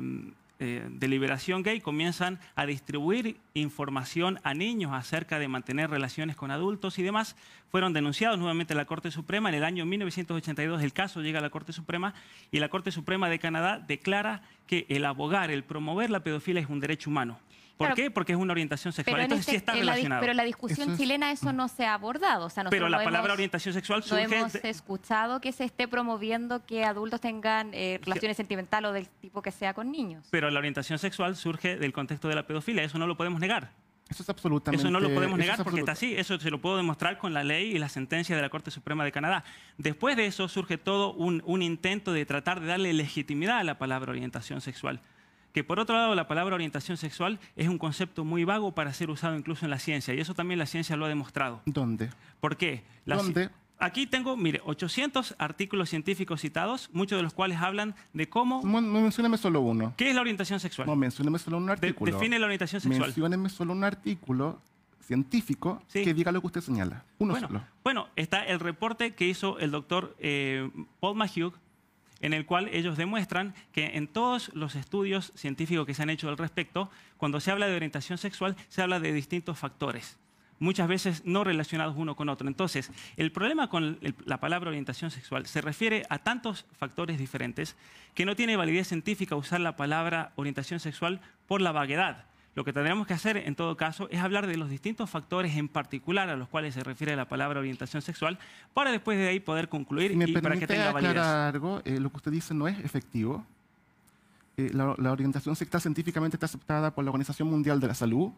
eh, 0.58 0.86
de 0.86 1.08
liberación 1.08 1.62
gay 1.62 1.80
comienzan 1.80 2.38
a 2.56 2.66
distribuir 2.66 3.38
información 3.54 4.38
a 4.42 4.52
niños 4.52 4.92
acerca 4.92 5.38
de 5.38 5.48
mantener 5.48 5.88
relaciones 5.88 6.36
con 6.36 6.50
adultos 6.50 6.98
y 6.98 7.02
demás. 7.02 7.36
Fueron 7.70 7.94
denunciados 7.94 8.38
nuevamente 8.38 8.74
a 8.74 8.76
la 8.76 8.84
Corte 8.84 9.10
Suprema. 9.10 9.48
En 9.48 9.54
el 9.54 9.64
año 9.64 9.86
1982 9.86 10.82
el 10.82 10.92
caso 10.92 11.22
llega 11.22 11.38
a 11.38 11.42
la 11.42 11.48
Corte 11.48 11.72
Suprema 11.72 12.12
y 12.52 12.58
la 12.58 12.68
Corte 12.68 12.92
Suprema 12.92 13.30
de 13.30 13.38
Canadá 13.38 13.78
declara 13.78 14.42
que 14.66 14.84
el 14.90 15.06
abogar, 15.06 15.50
el 15.50 15.64
promover 15.64 16.10
la 16.10 16.20
pedofilia 16.20 16.60
es 16.60 16.68
un 16.68 16.80
derecho 16.80 17.08
humano. 17.08 17.38
¿Por 17.76 17.94
qué? 17.94 18.10
Porque 18.10 18.32
es 18.32 18.38
una 18.38 18.52
orientación 18.52 18.92
sexual. 18.92 19.20
Entonces 19.20 19.46
sí 19.46 19.56
este, 19.56 19.70
está 19.70 19.74
relacionado. 19.74 20.20
pero 20.20 20.32
la 20.34 20.44
discusión 20.44 20.96
chilena 20.96 21.32
eso 21.32 21.52
no 21.52 21.68
se 21.68 21.84
ha 21.86 21.94
abordado. 21.94 22.46
O 22.46 22.50
sea, 22.50 22.64
pero 22.70 22.88
la 22.88 23.02
palabra 23.02 23.32
orientación 23.32 23.74
sexual 23.74 24.02
surge... 24.02 24.28
No 24.28 24.34
hemos 24.34 24.54
escuchado 24.56 25.40
que 25.40 25.52
se 25.52 25.64
esté 25.64 25.88
promoviendo 25.88 26.64
que 26.64 26.84
adultos 26.84 27.20
tengan 27.20 27.72
eh, 27.74 28.00
relaciones 28.02 28.36
sentimentales 28.36 28.90
o 28.90 28.92
del 28.92 29.08
tipo 29.08 29.42
que 29.42 29.50
sea 29.50 29.74
con 29.74 29.90
niños. 29.90 30.26
Pero 30.30 30.50
la 30.50 30.58
orientación 30.58 30.98
sexual 30.98 31.36
surge 31.36 31.76
del 31.76 31.92
contexto 31.92 32.28
de 32.28 32.36
la 32.36 32.46
pedofilia. 32.46 32.84
Eso 32.84 32.98
no 32.98 33.06
lo 33.06 33.16
podemos 33.16 33.40
negar. 33.40 33.72
Eso 34.08 34.22
es 34.22 34.28
absolutamente... 34.28 34.82
Eso 34.82 34.90
no 34.90 35.00
lo 35.00 35.12
podemos 35.12 35.38
negar 35.38 35.62
porque 35.64 35.80
está 35.80 35.92
así. 35.92 36.14
Eso 36.14 36.38
se 36.38 36.50
lo 36.50 36.60
puedo 36.60 36.76
demostrar 36.76 37.18
con 37.18 37.32
la 37.32 37.42
ley 37.42 37.74
y 37.74 37.78
la 37.78 37.88
sentencia 37.88 38.36
de 38.36 38.42
la 38.42 38.50
Corte 38.50 38.70
Suprema 38.70 39.04
de 39.04 39.10
Canadá. 39.12 39.44
Después 39.78 40.16
de 40.16 40.26
eso 40.26 40.46
surge 40.48 40.78
todo 40.78 41.12
un, 41.14 41.42
un 41.46 41.62
intento 41.62 42.12
de 42.12 42.24
tratar 42.26 42.60
de 42.60 42.66
darle 42.66 42.92
legitimidad 42.92 43.58
a 43.58 43.64
la 43.64 43.78
palabra 43.78 44.10
orientación 44.10 44.60
sexual 44.60 45.00
que 45.54 45.62
por 45.62 45.78
otro 45.78 45.96
lado 45.96 46.14
la 46.16 46.26
palabra 46.26 46.56
orientación 46.56 46.96
sexual 46.96 47.38
es 47.54 47.68
un 47.68 47.78
concepto 47.78 48.24
muy 48.24 48.42
vago 48.42 48.74
para 48.74 48.92
ser 48.92 49.08
usado 49.08 49.36
incluso 49.36 49.64
en 49.64 49.70
la 49.70 49.78
ciencia, 49.78 50.12
y 50.12 50.18
eso 50.18 50.34
también 50.34 50.58
la 50.58 50.66
ciencia 50.66 50.96
lo 50.96 51.06
ha 51.06 51.08
demostrado. 51.08 51.62
¿Dónde? 51.64 52.10
¿Por 52.40 52.56
qué? 52.56 52.82
¿Dónde? 53.06 53.50
aquí 53.78 54.06
tengo, 54.06 54.36
mire, 54.36 54.60
800 54.64 55.36
artículos 55.38 55.90
científicos 55.90 56.40
citados, 56.40 56.90
muchos 56.92 57.18
de 57.18 57.22
los 57.22 57.34
cuales 57.34 57.58
hablan 57.58 57.94
de 58.12 58.28
cómo... 58.28 58.62
Mencióneme 58.62 59.38
solo 59.38 59.60
uno. 59.60 59.94
¿Qué 59.96 60.08
es 60.08 60.14
la 60.14 60.22
orientación 60.22 60.58
sexual? 60.58 60.88
No, 60.88 60.96
mencióneme 60.96 61.38
solo 61.38 61.58
un 61.58 61.70
artículo. 61.70 62.12
define 62.12 62.38
la 62.38 62.46
orientación 62.46 62.80
sexual. 62.80 63.08
Mencióneme 63.08 63.48
solo 63.48 63.74
un 63.74 63.84
artículo 63.84 64.60
científico 65.04 65.82
que 65.92 66.14
diga 66.14 66.32
lo 66.32 66.40
que 66.40 66.48
usted 66.48 66.62
señala. 66.62 67.04
Uno 67.18 67.32
bueno, 67.32 67.46
solo. 67.46 67.64
Bueno, 67.84 68.08
está 68.16 68.44
el 68.44 68.58
reporte 68.58 69.14
que 69.14 69.26
hizo 69.28 69.58
el 69.58 69.70
doctor 69.70 70.16
eh, 70.18 70.68
Paul 70.98 71.16
Mahugh, 71.16 71.54
en 72.24 72.32
el 72.32 72.46
cual 72.46 72.68
ellos 72.72 72.96
demuestran 72.96 73.54
que 73.70 73.96
en 73.96 74.08
todos 74.08 74.50
los 74.54 74.76
estudios 74.76 75.32
científicos 75.34 75.86
que 75.86 75.92
se 75.92 76.02
han 76.02 76.10
hecho 76.10 76.28
al 76.28 76.38
respecto, 76.38 76.90
cuando 77.18 77.38
se 77.38 77.50
habla 77.50 77.66
de 77.66 77.76
orientación 77.76 78.16
sexual, 78.16 78.56
se 78.68 78.80
habla 78.80 78.98
de 78.98 79.12
distintos 79.12 79.58
factores 79.58 80.18
muchas 80.60 80.88
veces 80.88 81.22
no 81.26 81.44
relacionados 81.44 81.94
uno 81.98 82.16
con 82.16 82.28
otro. 82.28 82.48
Entonces, 82.48 82.90
el 83.16 83.32
problema 83.32 83.68
con 83.68 83.98
la 84.24 84.40
palabra 84.40 84.70
orientación 84.70 85.10
sexual 85.10 85.46
se 85.46 85.60
refiere 85.60 86.06
a 86.08 86.20
tantos 86.20 86.64
factores 86.78 87.18
diferentes 87.18 87.76
que 88.14 88.24
no 88.24 88.36
tiene 88.36 88.56
validez 88.56 88.88
científica 88.88 89.36
usar 89.36 89.60
la 89.60 89.76
palabra 89.76 90.32
orientación 90.36 90.80
sexual 90.80 91.20
por 91.46 91.60
la 91.60 91.72
vaguedad. 91.72 92.24
Lo 92.54 92.64
que 92.64 92.72
tendríamos 92.72 93.06
que 93.06 93.14
hacer, 93.14 93.36
en 93.36 93.54
todo 93.56 93.76
caso, 93.76 94.08
es 94.10 94.20
hablar 94.20 94.46
de 94.46 94.56
los 94.56 94.70
distintos 94.70 95.10
factores 95.10 95.56
en 95.56 95.68
particular 95.68 96.28
a 96.28 96.36
los 96.36 96.48
cuales 96.48 96.74
se 96.74 96.84
refiere 96.84 97.16
la 97.16 97.28
palabra 97.28 97.58
orientación 97.60 98.00
sexual, 98.00 98.38
para 98.72 98.92
después 98.92 99.18
de 99.18 99.28
ahí 99.28 99.40
poder 99.40 99.68
concluir 99.68 100.12
y 100.12 100.32
para 100.40 100.56
que 100.56 100.66
tenga 100.66 100.92
validez. 100.92 101.16
algo, 101.18 101.82
eh, 101.84 101.98
lo 101.98 102.10
que 102.10 102.16
usted 102.18 102.30
dice 102.30 102.54
no 102.54 102.68
es 102.68 102.78
efectivo. 102.84 103.44
Eh, 104.56 104.70
la, 104.72 104.94
la 104.98 105.10
orientación 105.10 105.56
sexual 105.56 105.80
científicamente 105.82 106.36
está 106.36 106.46
aceptada 106.46 106.94
por 106.94 107.04
la 107.04 107.10
Organización 107.10 107.50
Mundial 107.50 107.80
de 107.80 107.88
la 107.88 107.94
Salud, 107.94 108.30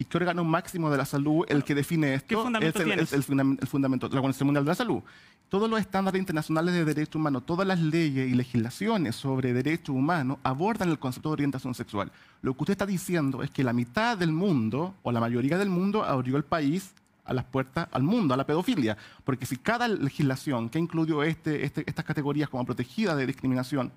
¿Y 0.00 0.04
qué 0.04 0.16
órgano 0.16 0.44
máximo 0.44 0.90
de 0.90 0.96
la 0.96 1.04
salud 1.04 1.44
el 1.48 1.64
que 1.64 1.74
define 1.74 2.14
esto? 2.14 2.28
¿Qué 2.28 2.36
fundamento 2.36 2.82
es 2.82 3.12
el, 3.12 3.22
fundamento 3.24 4.08
de 4.08 4.14
la 4.14 4.20
Organización 4.20 4.46
Mundial 4.46 4.64
de 4.64 4.68
la 4.68 4.74
Salud. 4.76 5.02
Todos 5.48 5.68
los 5.68 5.80
estándares 5.80 6.20
internacionales 6.20 6.72
de 6.72 6.84
derechos 6.84 7.16
humanos, 7.16 7.44
todas 7.44 7.66
las 7.66 7.80
leyes 7.80 8.30
y 8.30 8.34
legislaciones 8.34 9.16
sobre 9.16 9.52
derechos 9.52 9.96
humanos 9.96 10.38
abordan 10.44 10.90
el 10.90 11.00
concepto 11.00 11.30
de 11.30 11.32
orientación 11.32 11.74
sexual. 11.74 12.12
Lo 12.42 12.54
que 12.54 12.62
usted 12.62 12.72
está 12.72 12.86
diciendo 12.86 13.42
es 13.42 13.50
que 13.50 13.64
la 13.64 13.72
mitad 13.72 14.16
del 14.16 14.30
mundo, 14.30 14.94
o 15.02 15.10
la 15.10 15.18
mayoría 15.18 15.58
del 15.58 15.68
mundo, 15.68 16.04
abrió 16.04 16.36
el 16.36 16.44
país 16.44 16.94
a 17.24 17.34
las 17.34 17.44
puertas 17.44 17.88
al 17.90 18.04
mundo, 18.04 18.34
a 18.34 18.36
la 18.36 18.46
pedofilia. 18.46 18.96
Porque 19.24 19.46
si 19.46 19.56
cada 19.56 19.88
legislación 19.88 20.68
que 20.68 20.78
incluyó 20.78 21.24
este, 21.24 21.64
este, 21.64 21.82
estas 21.86 22.04
categorías 22.04 22.48
como 22.48 22.64
protegidas 22.64 23.16
de 23.16 23.26
discriminación 23.26 23.90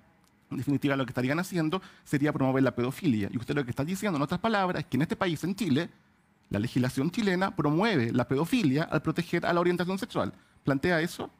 en 0.51 0.57
definitiva, 0.57 0.95
lo 0.95 1.05
que 1.05 1.11
estarían 1.11 1.39
haciendo 1.39 1.81
sería 2.03 2.31
promover 2.33 2.63
la 2.63 2.75
pedofilia. 2.75 3.29
Y 3.31 3.37
usted 3.37 3.55
lo 3.55 3.63
que 3.63 3.71
está 3.71 3.83
diciendo, 3.83 4.17
en 4.17 4.23
otras 4.23 4.39
palabras, 4.39 4.83
es 4.83 4.85
que 4.87 4.97
en 4.97 5.03
este 5.03 5.15
país, 5.15 5.43
en 5.43 5.55
Chile, 5.55 5.89
la 6.49 6.59
legislación 6.59 7.09
chilena 7.09 7.55
promueve 7.55 8.11
la 8.11 8.27
pedofilia 8.27 8.83
al 8.83 9.01
proteger 9.01 9.45
a 9.45 9.53
la 9.53 9.59
orientación 9.59 9.97
sexual. 9.97 10.33
¿Plantea 10.63 11.01
eso? 11.01 11.31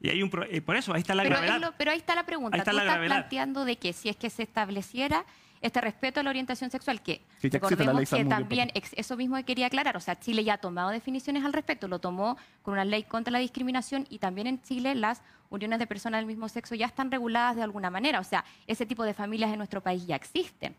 Y 0.00 0.08
hay 0.08 0.22
un 0.22 0.30
eh, 0.50 0.60
por 0.60 0.76
eso, 0.76 0.92
ahí 0.94 1.00
está 1.00 1.14
la 1.14 1.24
gravedad. 1.24 1.74
pero 1.76 1.90
ahí 1.90 1.98
está 1.98 2.14
la 2.14 2.24
pregunta. 2.24 2.62
Tú 2.62 2.70
estás 2.70 2.98
planteando 3.06 3.64
de 3.64 3.76
que 3.76 3.92
si 3.92 4.08
es 4.08 4.16
que 4.16 4.30
se 4.30 4.42
estableciera 4.42 5.24
este 5.62 5.80
respeto 5.80 6.20
a 6.20 6.22
la 6.22 6.30
orientación 6.30 6.70
sexual, 6.70 7.00
que 7.02 7.22
recordemos 7.42 8.10
que 8.10 8.24
también 8.24 8.70
eso 8.74 9.16
mismo 9.16 9.42
quería 9.44 9.66
aclarar, 9.66 9.96
o 9.96 10.00
sea, 10.00 10.18
Chile 10.18 10.44
ya 10.44 10.54
ha 10.54 10.58
tomado 10.58 10.90
definiciones 10.90 11.44
al 11.44 11.52
respecto, 11.52 11.88
lo 11.88 12.00
tomó 12.00 12.36
con 12.62 12.74
una 12.74 12.84
ley 12.84 13.04
contra 13.04 13.30
la 13.30 13.38
discriminación 13.38 14.06
y 14.10 14.18
también 14.18 14.46
en 14.46 14.60
Chile 14.62 14.94
las 14.94 15.22
uniones 15.50 15.78
de 15.78 15.86
personas 15.86 16.18
del 16.18 16.26
mismo 16.26 16.48
sexo 16.48 16.74
ya 16.74 16.86
están 16.86 17.10
reguladas 17.10 17.56
de 17.56 17.62
alguna 17.62 17.90
manera, 17.90 18.20
o 18.20 18.24
sea, 18.24 18.44
ese 18.66 18.84
tipo 18.86 19.04
de 19.04 19.14
familias 19.14 19.50
en 19.50 19.58
nuestro 19.58 19.80
país 19.80 20.06
ya 20.06 20.16
existen. 20.16 20.74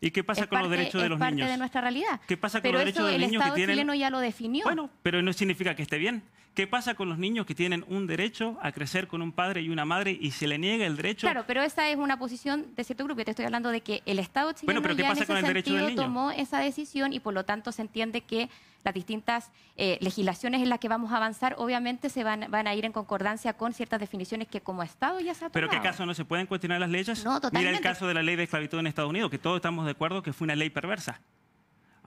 ¿Y 0.00 0.10
qué 0.10 0.22
pasa 0.22 0.46
con 0.46 0.60
los 0.60 0.70
derechos 0.70 1.02
de 1.02 1.08
los 1.08 1.18
niños? 1.18 1.32
Es 1.32 1.38
parte 1.38 1.52
de 1.52 1.58
nuestra 1.58 1.80
realidad. 1.80 2.20
¿Qué 2.26 2.36
pasa 2.36 2.62
con 2.62 2.72
los 2.72 2.80
derechos 2.80 3.06
de 3.06 3.18
los 3.18 3.30
niños 3.30 3.42
que 3.42 3.50
tienen? 3.50 3.70
el 3.70 3.78
Estado 3.78 3.90
chileno 3.90 3.94
ya 3.94 4.10
lo 4.10 4.20
definió. 4.20 4.64
Bueno, 4.64 4.90
pero 5.02 5.22
no 5.22 5.32
significa 5.32 5.74
que 5.74 5.82
esté 5.82 5.98
bien. 5.98 6.22
¿Qué 6.58 6.66
pasa 6.66 6.94
con 6.94 7.08
los 7.08 7.18
niños 7.18 7.46
que 7.46 7.54
tienen 7.54 7.84
un 7.86 8.08
derecho 8.08 8.58
a 8.60 8.72
crecer 8.72 9.06
con 9.06 9.22
un 9.22 9.30
padre 9.30 9.62
y 9.62 9.68
una 9.68 9.84
madre 9.84 10.18
y 10.20 10.32
se 10.32 10.48
le 10.48 10.58
niega 10.58 10.86
el 10.86 10.96
derecho? 10.96 11.28
Claro, 11.28 11.44
pero 11.46 11.62
esa 11.62 11.88
es 11.88 11.96
una 11.96 12.18
posición 12.18 12.74
de 12.74 12.82
cierto 12.82 13.04
grupo. 13.04 13.22
Te 13.22 13.30
estoy 13.30 13.44
hablando 13.44 13.70
de 13.70 13.80
que 13.80 14.02
el 14.06 14.18
Estado 14.18 14.50
chileno 14.50 14.80
bueno, 14.80 14.96
ya 14.96 15.12
en 15.12 15.18
ese 15.18 15.40
sentido 15.40 15.94
tomó 15.94 16.32
esa 16.32 16.58
decisión 16.58 17.12
y 17.12 17.20
por 17.20 17.32
lo 17.32 17.44
tanto 17.44 17.70
se 17.70 17.82
entiende 17.82 18.22
que 18.22 18.50
las 18.82 18.92
distintas 18.92 19.52
eh, 19.76 19.98
legislaciones 20.00 20.60
en 20.60 20.68
las 20.68 20.80
que 20.80 20.88
vamos 20.88 21.12
a 21.12 21.18
avanzar 21.18 21.54
obviamente 21.58 22.10
se 22.10 22.24
van, 22.24 22.50
van 22.50 22.66
a 22.66 22.74
ir 22.74 22.84
en 22.84 22.90
concordancia 22.90 23.52
con 23.52 23.72
ciertas 23.72 24.00
definiciones 24.00 24.48
que 24.48 24.60
como 24.60 24.82
Estado 24.82 25.20
ya 25.20 25.34
se 25.34 25.44
ha 25.44 25.50
tomado. 25.50 25.52
¿Pero 25.52 25.68
qué 25.70 25.80
caso 25.80 26.06
no 26.06 26.14
se 26.14 26.24
pueden 26.24 26.48
cuestionar 26.48 26.80
las 26.80 26.90
leyes? 26.90 27.24
No, 27.24 27.34
totalmente. 27.34 27.68
Mira 27.68 27.78
el 27.78 27.84
caso 27.84 28.08
de 28.08 28.14
la 28.14 28.24
ley 28.24 28.34
de 28.34 28.42
esclavitud 28.42 28.80
en 28.80 28.88
Estados 28.88 29.10
Unidos, 29.10 29.30
que 29.30 29.38
todos 29.38 29.58
estamos 29.58 29.84
de 29.84 29.92
acuerdo 29.92 30.24
que 30.24 30.32
fue 30.32 30.46
una 30.46 30.56
ley 30.56 30.70
perversa. 30.70 31.20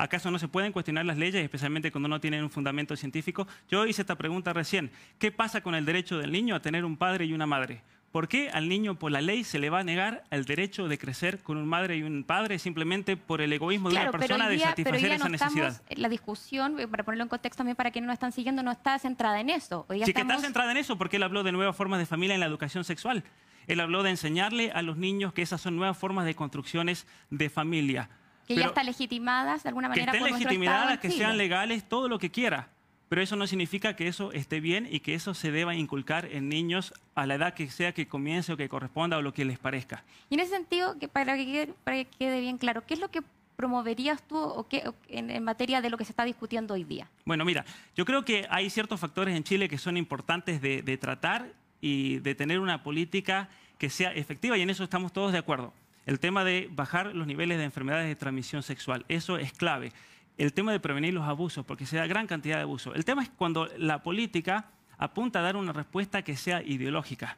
¿Acaso 0.02 0.32
no 0.32 0.40
se 0.40 0.48
pueden 0.48 0.72
cuestionar 0.72 1.06
las 1.06 1.16
leyes, 1.16 1.44
especialmente 1.44 1.92
cuando 1.92 2.10
no 2.10 2.20
tienen 2.20 2.44
un 2.44 2.50
fundamento 2.50 2.96
científico? 2.96 3.48
Yo 3.70 3.86
hice 3.86 4.02
esta 4.02 4.16
pregunta 4.16 4.52
recién. 4.52 4.90
¿Qué 5.20 5.32
pasa 5.32 5.62
con 5.62 5.76
el 5.76 5.86
derecho 5.86 6.18
del 6.18 6.32
niño 6.32 6.56
a 6.56 6.60
tener 6.60 6.86
un 6.86 6.98
padre 6.98 7.26
y 7.26 7.34
una 7.34 7.46
madre? 7.46 7.84
¿Por 8.12 8.28
qué 8.28 8.50
al 8.50 8.68
niño 8.68 8.98
por 8.98 9.12
la 9.12 9.22
ley 9.22 9.44
se 9.44 9.60
le 9.60 9.70
va 9.70 9.82
a 9.82 9.84
negar 9.84 10.24
el 10.32 10.46
derecho 10.46 10.88
de 10.88 10.98
crecer 10.98 11.44
con 11.44 11.58
un 11.58 11.68
madre 11.68 11.98
y 11.98 12.02
un 12.02 12.24
padre 12.24 12.58
simplemente 12.58 13.16
por 13.16 13.42
el 13.42 13.54
egoísmo 13.54 13.92
de 13.92 13.98
una 13.98 14.10
persona 14.10 14.50
de 14.50 14.58
satisfacer 14.58 15.12
esa 15.12 15.30
necesidad? 15.30 15.82
la 15.92 16.10
discusión, 16.10 16.80
eh, 16.80 16.88
para 16.88 17.04
ponerlo 17.04 17.26
en 17.26 17.30
contexto 17.30 17.58
también 17.58 17.76
para 17.76 17.92
quienes 17.92 18.08
no 18.08 18.14
están 18.14 18.32
siguiendo, 18.32 18.64
no 18.64 18.72
está 18.72 18.98
centrada 18.98 19.40
en 19.40 19.52
eso. 19.52 19.86
sí 20.04 20.14
que 20.14 20.22
está 20.22 20.40
centrada 20.40 20.72
en 20.72 20.78
eso 20.78 20.98
porque 20.98 21.18
él 21.18 21.24
habló 21.24 21.44
de 21.44 21.52
nuevas 21.52 21.76
formas 21.76 22.00
de 22.00 22.08
familia 22.08 22.34
en 22.34 22.40
la 22.40 22.48
educación 22.48 22.84
sexual. 22.84 23.24
Él 23.68 23.80
habló 23.80 24.02
de 24.02 24.10
enseñarle 24.10 24.72
a 24.72 24.82
los 24.82 24.98
niños 24.98 25.32
que 25.32 25.44
esas 25.44 25.62
son 25.62 25.76
nuevas 25.76 25.96
formas 25.96 26.26
de 26.26 26.34
construcciones 26.34 27.06
de 27.30 27.52
familia 27.52 28.10
que 28.48 28.56
ya 28.56 28.68
están 28.68 28.86
legitimadas 28.86 29.64
de 29.64 29.70
alguna 29.70 29.90
manera 29.90 30.12
que 30.12 30.18
estén 30.18 30.34
legitimadas, 30.34 31.00
que 31.00 31.12
sean 31.12 31.38
legales, 31.38 31.84
todo 31.88 32.08
lo 32.10 32.20
que 32.20 32.30
quiera. 32.30 32.70
Pero 33.12 33.22
eso 33.22 33.36
no 33.36 33.46
significa 33.46 33.98
que 33.98 34.08
eso 34.08 34.32
esté 34.32 34.62
bien 34.62 34.88
y 34.90 35.02
que 35.02 35.16
eso 35.16 35.34
se 35.34 35.52
deba 35.52 35.76
inculcar 35.76 36.28
en 36.28 36.48
niños 36.48 36.94
a 37.14 37.26
la 37.26 37.36
edad 37.36 37.54
que 37.54 37.70
sea 37.70 37.92
que 37.92 38.08
comience 38.08 38.54
o 38.54 38.56
que 38.56 38.70
corresponda 38.70 39.18
o 39.18 39.22
lo 39.22 39.34
que 39.34 39.44
les 39.44 39.60
parezca. 39.60 40.06
Y 40.30 40.36
en 40.36 40.40
ese 40.40 40.52
sentido, 40.52 40.98
que 40.98 41.10
para, 41.10 41.36
que 41.36 41.46
quede, 41.46 41.74
para 41.84 41.98
que 41.98 42.08
quede 42.18 42.40
bien 42.40 42.58
claro, 42.58 42.86
¿qué 42.88 42.94
es 42.94 43.02
lo 43.02 43.12
que 43.12 43.22
promoverías 43.58 44.24
tú 44.24 44.38
o 44.38 44.66
qué, 44.66 44.90
en, 45.10 45.44
materia 45.44 45.82
de 45.82 45.90
lo 45.90 45.98
que 45.98 46.06
se 46.06 46.14
está 46.14 46.24
discutiendo 46.24 46.74
hoy 46.74 46.86
día? 46.86 47.10
Bueno, 47.26 47.44
mira, 47.44 47.66
yo 47.98 48.06
creo 48.06 48.24
que 48.24 48.48
hay 48.50 48.70
ciertos 48.70 48.98
factores 48.98 49.36
en 49.36 49.44
Chile 49.44 49.68
que 49.68 49.78
son 49.78 49.98
importantes 49.98 50.62
de, 50.62 50.82
de 50.82 50.98
tratar 50.98 51.52
y 51.82 52.20
de 52.20 52.34
tener 52.34 52.62
una 52.62 52.82
política 52.82 53.50
que 53.78 53.90
sea 53.90 54.14
efectiva 54.14 54.58
y 54.58 54.62
en 54.62 54.70
eso 54.70 54.86
estamos 54.86 55.12
todos 55.12 55.34
de 55.34 55.40
acuerdo. 55.40 55.74
El 56.12 56.20
tema 56.20 56.44
de 56.44 56.68
bajar 56.70 57.16
los 57.16 57.26
niveles 57.26 57.58
de 57.58 57.64
enfermedades 57.64 58.06
de 58.06 58.18
transmisión 58.18 58.64
sexual, 58.64 59.06
eso 59.08 59.38
es 59.38 59.54
clave. 59.54 59.94
El 60.38 60.52
tema 60.52 60.74
de 60.74 60.82
prevenir 60.82 61.14
los 61.14 61.24
abusos, 61.24 61.66
porque 61.66 61.86
se 61.86 61.96
da 61.96 62.06
gran 62.06 62.28
cantidad 62.28 62.58
de 62.58 62.64
abusos. 62.64 62.94
El 62.98 63.06
tema 63.06 63.24
es 63.24 63.30
cuando 63.30 63.70
la 63.78 64.04
política 64.04 64.66
apunta 64.98 65.40
a 65.40 65.42
dar 65.42 65.56
una 65.56 65.72
respuesta 65.72 66.22
que 66.22 66.36
sea 66.36 66.64
ideológica. 66.64 67.38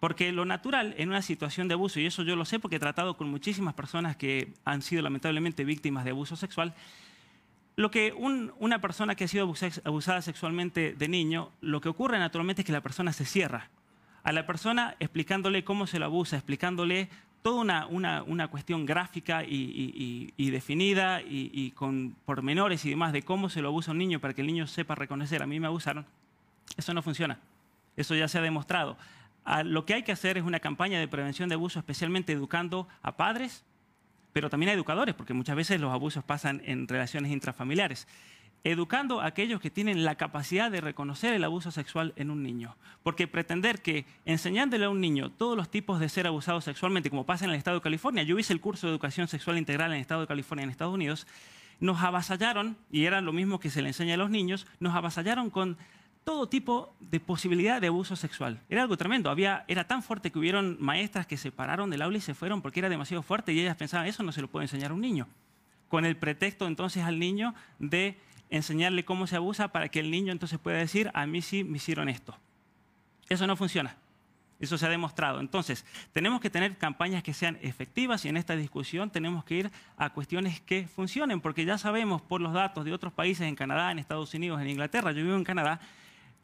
Porque 0.00 0.32
lo 0.32 0.46
natural 0.46 0.94
en 0.96 1.10
una 1.10 1.20
situación 1.20 1.68
de 1.68 1.74
abuso, 1.74 2.00
y 2.00 2.06
eso 2.06 2.22
yo 2.22 2.36
lo 2.36 2.46
sé 2.46 2.58
porque 2.58 2.76
he 2.76 2.80
tratado 2.80 3.18
con 3.18 3.28
muchísimas 3.28 3.74
personas 3.74 4.16
que 4.16 4.54
han 4.64 4.80
sido 4.80 5.02
lamentablemente 5.02 5.66
víctimas 5.66 6.06
de 6.06 6.12
abuso 6.12 6.36
sexual, 6.36 6.72
lo 7.76 7.90
que 7.90 8.14
una 8.14 8.80
persona 8.80 9.14
que 9.14 9.24
ha 9.24 9.28
sido 9.28 9.52
abusada 9.84 10.22
sexualmente 10.22 10.94
de 10.94 11.08
niño, 11.08 11.50
lo 11.60 11.82
que 11.82 11.90
ocurre 11.90 12.18
naturalmente 12.18 12.62
es 12.62 12.66
que 12.66 12.72
la 12.72 12.80
persona 12.80 13.12
se 13.12 13.26
cierra. 13.26 13.68
A 14.22 14.32
la 14.32 14.46
persona 14.46 14.96
explicándole 15.00 15.64
cómo 15.64 15.86
se 15.86 15.98
lo 15.98 16.06
abusa, 16.06 16.36
explicándole 16.36 17.10
toda 17.42 17.86
una, 17.86 18.48
cuestión 18.48 18.86
gráfica 18.86 19.42
y, 19.44 20.50
definida 20.50 21.22
y, 21.22 21.70
con 21.72 22.14
pormenores 22.24 22.84
y 22.84 22.90
demás 22.90 23.12
de 23.12 23.22
cómo 23.22 23.48
se 23.48 23.62
lo 23.62 23.68
abusa 23.68 23.92
un 23.92 23.98
niño 23.98 24.20
para 24.20 24.34
que 24.34 24.40
el 24.42 24.46
niño 24.46 24.66
sepa 24.66 24.94
reconocer, 24.94 25.42
a 25.42 25.46
mí 25.46 25.60
me 25.60 25.66
abusaron, 25.66 26.06
eso 26.76 26.94
no 26.94 27.02
funciona. 27.02 27.38
Eso 27.96 28.14
ya 28.14 28.28
se 28.28 28.38
ha 28.38 28.42
demostrado. 28.42 28.96
lo 29.64 29.84
que 29.84 29.94
hay 29.94 30.02
que 30.02 30.12
hacer 30.12 30.38
es 30.38 30.44
una 30.44 30.60
campaña 30.60 30.98
de 30.98 31.08
prevención 31.08 31.48
de 31.48 31.54
abuso, 31.54 31.78
especialmente 31.78 32.32
educando 32.32 32.88
a 33.02 33.16
padres, 33.16 33.64
pero 34.32 34.48
también 34.48 34.70
a 34.70 34.72
educadores, 34.72 35.14
porque 35.14 35.34
muchas 35.34 35.56
veces 35.56 35.80
los 35.80 35.92
abusos 35.92 36.24
pasan 36.24 36.62
en 36.64 36.86
relaciones 36.86 37.32
intrafamiliares 37.32 38.06
educando 38.64 39.20
a 39.20 39.26
aquellos 39.26 39.60
que 39.60 39.70
tienen 39.70 40.04
la 40.04 40.16
capacidad 40.16 40.70
de 40.70 40.80
reconocer 40.80 41.34
el 41.34 41.44
abuso 41.44 41.70
sexual 41.70 42.12
en 42.16 42.30
un 42.30 42.42
niño. 42.42 42.76
Porque 43.02 43.26
pretender 43.26 43.80
que 43.80 44.04
enseñándole 44.24 44.84
a 44.84 44.90
un 44.90 45.00
niño 45.00 45.30
todos 45.30 45.56
los 45.56 45.70
tipos 45.70 46.00
de 46.00 46.08
ser 46.08 46.26
abusados 46.26 46.64
sexualmente, 46.64 47.10
como 47.10 47.26
pasa 47.26 47.44
en 47.44 47.50
el 47.50 47.56
Estado 47.56 47.78
de 47.78 47.82
California, 47.82 48.22
yo 48.22 48.38
hice 48.38 48.52
el 48.52 48.60
curso 48.60 48.86
de 48.86 48.92
educación 48.92 49.28
sexual 49.28 49.58
integral 49.58 49.90
en 49.90 49.96
el 49.96 50.02
Estado 50.02 50.22
de 50.22 50.26
California, 50.26 50.64
en 50.64 50.70
Estados 50.70 50.94
Unidos, 50.94 51.26
nos 51.80 52.02
avasallaron, 52.02 52.76
y 52.90 53.04
era 53.06 53.20
lo 53.22 53.32
mismo 53.32 53.58
que 53.58 53.70
se 53.70 53.80
le 53.80 53.88
enseña 53.88 54.14
a 54.14 54.18
los 54.18 54.30
niños, 54.30 54.66
nos 54.80 54.94
avasallaron 54.94 55.48
con 55.48 55.78
todo 56.24 56.48
tipo 56.48 56.94
de 57.00 57.18
posibilidad 57.18 57.80
de 57.80 57.86
abuso 57.86 58.14
sexual. 58.14 58.60
Era 58.68 58.82
algo 58.82 58.96
tremendo. 58.96 59.30
Había, 59.30 59.64
era 59.68 59.84
tan 59.84 60.02
fuerte 60.02 60.30
que 60.30 60.38
hubieron 60.38 60.76
maestras 60.78 61.26
que 61.26 61.36
se 61.36 61.50
pararon 61.50 61.90
del 61.90 62.02
aula 62.02 62.18
y 62.18 62.20
se 62.20 62.34
fueron 62.34 62.62
porque 62.62 62.80
era 62.80 62.88
demasiado 62.88 63.22
fuerte 63.22 63.52
y 63.52 63.60
ellas 63.60 63.76
pensaban, 63.76 64.06
eso 64.06 64.22
no 64.22 64.32
se 64.32 64.42
lo 64.42 64.48
puede 64.48 64.64
enseñar 64.64 64.90
a 64.90 64.94
un 64.94 65.00
niño. 65.00 65.26
Con 65.88 66.04
el 66.04 66.16
pretexto 66.16 66.66
entonces 66.66 67.02
al 67.02 67.18
niño 67.18 67.54
de 67.78 68.16
enseñarle 68.50 69.04
cómo 69.04 69.26
se 69.26 69.36
abusa 69.36 69.68
para 69.68 69.88
que 69.88 70.00
el 70.00 70.10
niño 70.10 70.32
entonces 70.32 70.58
pueda 70.58 70.78
decir, 70.78 71.10
a 71.14 71.26
mí 71.26 71.40
sí 71.42 71.64
me 71.64 71.76
hicieron 71.76 72.08
esto. 72.08 72.36
Eso 73.28 73.46
no 73.46 73.56
funciona. 73.56 73.96
Eso 74.58 74.76
se 74.76 74.84
ha 74.84 74.90
demostrado. 74.90 75.40
Entonces, 75.40 75.86
tenemos 76.12 76.40
que 76.40 76.50
tener 76.50 76.76
campañas 76.76 77.22
que 77.22 77.32
sean 77.32 77.58
efectivas 77.62 78.24
y 78.26 78.28
en 78.28 78.36
esta 78.36 78.54
discusión 78.54 79.08
tenemos 79.08 79.42
que 79.44 79.54
ir 79.54 79.70
a 79.96 80.10
cuestiones 80.10 80.60
que 80.60 80.86
funcionen, 80.86 81.40
porque 81.40 81.64
ya 81.64 81.78
sabemos 81.78 82.20
por 82.20 82.42
los 82.42 82.52
datos 82.52 82.84
de 82.84 82.92
otros 82.92 83.12
países, 83.14 83.46
en 83.46 83.56
Canadá, 83.56 83.90
en 83.90 83.98
Estados 83.98 84.34
Unidos, 84.34 84.60
en 84.60 84.68
Inglaterra, 84.68 85.12
yo 85.12 85.22
vivo 85.22 85.36
en 85.36 85.44
Canadá, 85.44 85.80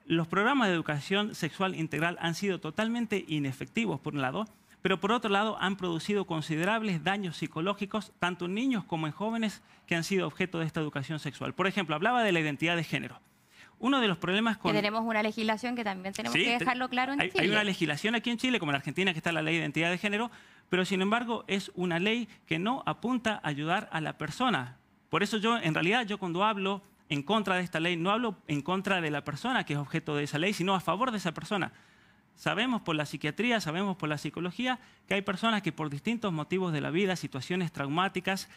los 0.06 0.28
programas 0.28 0.68
de 0.68 0.74
educación 0.74 1.34
sexual 1.34 1.74
integral 1.74 2.16
han 2.20 2.34
sido 2.34 2.58
totalmente 2.58 3.24
inefectivos, 3.28 4.00
por 4.00 4.14
un 4.14 4.22
lado, 4.22 4.48
pero 4.82 5.00
por 5.00 5.12
otro 5.12 5.30
lado 5.30 5.56
han 5.60 5.76
producido 5.76 6.26
considerables 6.26 7.02
daños 7.02 7.36
psicológicos 7.36 8.12
tanto 8.18 8.44
en 8.44 8.54
niños 8.54 8.84
como 8.84 9.06
en 9.06 9.12
jóvenes 9.12 9.62
que 9.86 9.96
han 9.96 10.04
sido 10.04 10.26
objeto 10.26 10.58
de 10.58 10.66
esta 10.66 10.80
educación 10.80 11.18
sexual. 11.18 11.54
Por 11.54 11.66
ejemplo, 11.66 11.94
hablaba 11.94 12.22
de 12.22 12.32
la 12.32 12.40
identidad 12.40 12.76
de 12.76 12.84
género. 12.84 13.20
Uno 13.78 14.00
de 14.00 14.08
los 14.08 14.16
problemas 14.16 14.56
con... 14.56 14.72
Que 14.72 14.78
tenemos 14.78 15.04
una 15.04 15.22
legislación 15.22 15.76
que 15.76 15.84
también 15.84 16.14
tenemos 16.14 16.34
que 16.34 16.58
dejarlo 16.58 16.88
claro 16.88 17.12
en 17.12 17.20
hay, 17.20 17.30
Chile. 17.30 17.44
Hay 17.44 17.50
una 17.50 17.64
legislación 17.64 18.14
aquí 18.14 18.30
en 18.30 18.38
Chile, 18.38 18.58
como 18.58 18.72
en 18.72 18.76
Argentina, 18.76 19.12
que 19.12 19.18
está 19.18 19.32
la 19.32 19.42
ley 19.42 19.54
de 19.54 19.60
identidad 19.60 19.90
de 19.90 19.98
género, 19.98 20.30
pero 20.70 20.84
sin 20.84 21.02
embargo 21.02 21.44
es 21.46 21.70
una 21.74 21.98
ley 21.98 22.28
que 22.46 22.58
no 22.58 22.82
apunta 22.86 23.40
a 23.42 23.48
ayudar 23.48 23.88
a 23.92 24.00
la 24.00 24.16
persona. 24.16 24.78
Por 25.10 25.22
eso 25.22 25.36
yo, 25.36 25.58
en 25.58 25.74
realidad, 25.74 26.06
yo 26.06 26.18
cuando 26.18 26.42
hablo 26.44 26.82
en 27.08 27.22
contra 27.22 27.56
de 27.56 27.62
esta 27.62 27.80
ley, 27.80 27.96
no 27.96 28.10
hablo 28.10 28.36
en 28.48 28.62
contra 28.62 29.00
de 29.00 29.10
la 29.10 29.24
persona 29.24 29.64
que 29.64 29.74
es 29.74 29.78
objeto 29.78 30.16
de 30.16 30.24
esa 30.24 30.38
ley, 30.38 30.52
sino 30.52 30.74
a 30.74 30.80
favor 30.80 31.10
de 31.10 31.18
esa 31.18 31.32
persona. 31.32 31.72
Sabemos 32.36 32.82
por 32.82 32.94
la 32.94 33.06
psiquiatría, 33.06 33.60
sabemos 33.60 33.96
por 33.96 34.08
la 34.08 34.18
psicología 34.18 34.78
que 35.08 35.14
hay 35.14 35.22
personas 35.22 35.62
que 35.62 35.72
por 35.72 35.90
distintos 35.90 36.32
motivos 36.32 36.72
de 36.72 36.82
la 36.82 36.90
vida, 36.90 37.16
situaciones 37.16 37.72
traumáticas, 37.72 38.48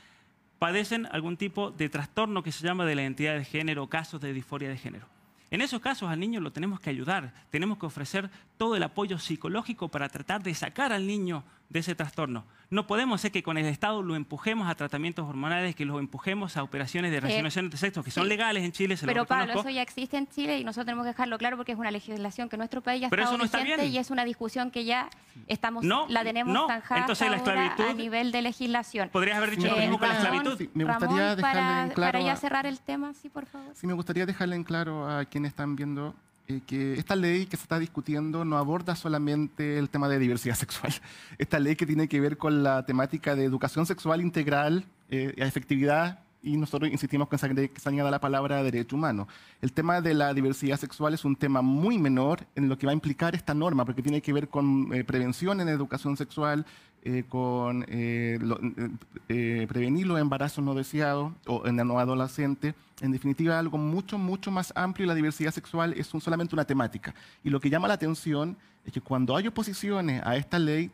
padecen 0.59 1.07
algún 1.12 1.38
tipo 1.38 1.71
de 1.71 1.88
trastorno 1.88 2.43
que 2.43 2.51
se 2.51 2.67
llama 2.67 2.86
de 2.86 2.95
la 2.95 3.03
identidad 3.03 3.38
de 3.38 3.45
género, 3.45 3.88
casos 3.88 4.19
de 4.19 4.33
disforia 4.33 4.69
de 4.69 4.77
género. 4.77 5.07
En 5.50 5.62
esos 5.62 5.79
casos 5.79 6.09
al 6.09 6.19
niño 6.19 6.41
lo 6.41 6.51
tenemos 6.51 6.79
que 6.79 6.89
ayudar, 6.89 7.33
tenemos 7.50 7.79
que 7.79 7.86
ofrecer 7.86 8.29
todo 8.59 8.75
el 8.75 8.83
apoyo 8.83 9.17
psicológico 9.19 9.87
para 9.87 10.09
tratar 10.09 10.43
de 10.43 10.53
sacar 10.53 10.91
al 10.91 11.07
niño 11.07 11.45
de 11.69 11.79
ese 11.79 11.95
trastorno. 11.95 12.43
No 12.69 12.87
podemos 12.87 13.21
ser 13.21 13.31
que 13.31 13.41
con 13.41 13.57
el 13.57 13.65
Estado 13.65 14.01
lo 14.03 14.15
empujemos 14.17 14.69
a 14.69 14.75
tratamientos 14.75 15.25
hormonales, 15.29 15.75
que 15.77 15.85
lo 15.85 15.97
empujemos 15.97 16.57
a 16.57 16.63
operaciones 16.63 17.09
de 17.11 17.21
resignación 17.21 17.69
de 17.69 17.77
sexo, 17.77 18.03
que 18.03 18.11
son 18.11 18.27
legales 18.27 18.63
en 18.65 18.73
Chile, 18.73 18.97
se 18.97 19.05
Pero 19.05 19.21
lo 19.21 19.27
Pablo, 19.27 19.57
eso 19.61 19.69
ya 19.69 19.81
existe 19.81 20.17
en 20.17 20.27
Chile 20.27 20.59
y 20.59 20.65
nosotros 20.65 20.87
tenemos 20.87 21.05
que 21.05 21.11
dejarlo 21.11 21.37
claro 21.37 21.55
porque 21.55 21.71
es 21.71 21.77
una 21.79 21.89
legislación 21.89 22.49
que 22.49 22.57
nuestro 22.57 22.81
país 22.81 22.99
ya 23.01 23.09
Pero 23.09 23.21
está 23.21 23.31
eso 23.31 23.37
no 23.37 23.45
está 23.45 23.59
vigente 23.59 23.83
bien. 23.83 23.93
y 23.93 23.97
es 23.97 24.11
una 24.11 24.25
discusión 24.25 24.71
que 24.71 24.83
ya 24.83 25.09
estamos, 25.47 25.85
No, 25.85 26.05
la 26.09 26.23
tenemos 26.23 26.53
no. 26.53 26.67
zanjada 26.67 26.99
Entonces, 26.99 27.29
la 27.31 27.37
esclavitud- 27.37 27.89
a 27.89 27.93
nivel 27.93 28.33
de 28.33 28.41
legislación. 28.41 29.07
Podrías 29.07 29.37
haber 29.37 29.51
dicho 29.51 29.67
lo 29.67 29.77
Eh, 29.77 29.81
mismo 29.81 29.99
con 29.99 30.09
la 30.09 30.15
Ramón, 30.15 30.33
esclavitud. 30.35 30.57
Sí, 30.57 30.69
me 30.73 30.83
gustaría 30.83 31.07
Ramón, 31.17 31.35
dejarle 31.37 31.41
para, 31.61 31.83
en 31.83 31.89
claro 31.91 32.11
para 32.19 32.25
ya 32.25 32.35
cerrar 32.35 32.65
el 32.65 32.79
tema, 32.81 33.13
sí, 33.13 33.29
por 33.29 33.45
favor. 33.45 33.71
Sí, 33.73 33.87
me 33.87 33.93
gustaría 33.93 34.25
dejarle 34.25 34.57
en 34.57 34.65
claro 34.65 35.07
a 35.09 35.23
quienes 35.23 35.49
están 35.51 35.77
viendo 35.77 36.13
eh, 36.49 36.61
que 36.65 36.93
esta 36.93 37.15
ley 37.15 37.45
que 37.45 37.57
se 37.57 37.63
está 37.63 37.77
discutiendo 37.77 38.43
no 38.43 38.57
aborda 38.57 38.95
solamente 38.95 39.77
el 39.77 39.87
tema 39.89 40.09
de 40.09 40.17
diversidad 40.17 40.55
sexual. 40.65 40.91
Esta 41.37 41.59
ley 41.59 41.75
que 41.75 41.85
tiene 41.85 42.07
que 42.07 42.19
ver 42.19 42.37
con 42.37 42.63
la 42.63 42.85
temática 42.85 43.35
de 43.35 43.43
educación 43.43 43.85
sexual 43.85 44.19
integral, 44.19 44.83
eh, 45.11 45.33
efectividad, 45.37 46.19
y 46.41 46.55
nosotros 46.58 46.89
insistimos 46.91 47.27
que 47.27 47.38
se 47.38 47.89
añada 47.89 48.10
la 48.12 48.19
palabra 48.22 48.63
derecho 48.63 48.96
humano. 48.96 49.27
El 49.62 49.74
tema 49.74 50.00
de 50.01 50.13
la 50.13 50.34
diversidad 50.34 50.77
sexual 50.79 51.13
es 51.13 51.25
un 51.25 51.36
tema 51.36 51.62
muy 51.62 51.98
menor 51.98 52.46
en 52.55 52.69
lo 52.69 52.77
que 52.77 52.86
va 52.86 52.91
a 52.91 52.93
implicar 52.93 53.36
esta 53.36 53.53
norma, 53.53 53.84
porque 53.86 54.01
tiene 54.01 54.22
que 54.22 54.31
ver 54.34 54.48
con 54.48 54.93
eh, 54.93 55.03
prevención 55.03 55.60
en 55.60 55.67
educación 55.67 56.15
sexual, 56.15 56.65
eh, 57.03 57.24
con 57.29 57.86
eh, 57.88 58.38
lo- 58.41 58.60
eh, 58.62 58.89
eh, 59.29 59.65
prevenir 59.69 60.08
los 60.08 60.19
embarazos 60.19 60.63
no 60.63 60.74
deseados 60.74 61.31
o 61.46 61.65
en 61.67 61.79
el 61.79 61.88
no 61.88 62.00
adolescente. 62.00 62.74
En 63.01 63.12
definitiva, 63.12 63.58
algo 63.58 63.77
mucho, 63.77 64.17
mucho 64.17 64.51
más 64.51 64.74
amplio 64.75 65.05
y 65.05 65.08
la 65.08 65.15
diversidad 65.15 65.51
sexual 65.51 65.93
es 65.98 66.13
un- 66.13 66.22
solamente 66.22 66.55
una 66.55 66.65
temática. 66.65 67.13
Y 67.43 67.50
lo 67.50 67.60
que 67.60 67.69
llama 67.69 67.88
la 67.88 67.93
atención 67.96 68.58
es 68.86 68.93
que 68.93 69.01
cuando 69.01 69.36
hay 69.36 69.48
oposiciones 69.48 70.22
a 70.25 70.36
esta 70.36 70.58
ley, 70.60 70.89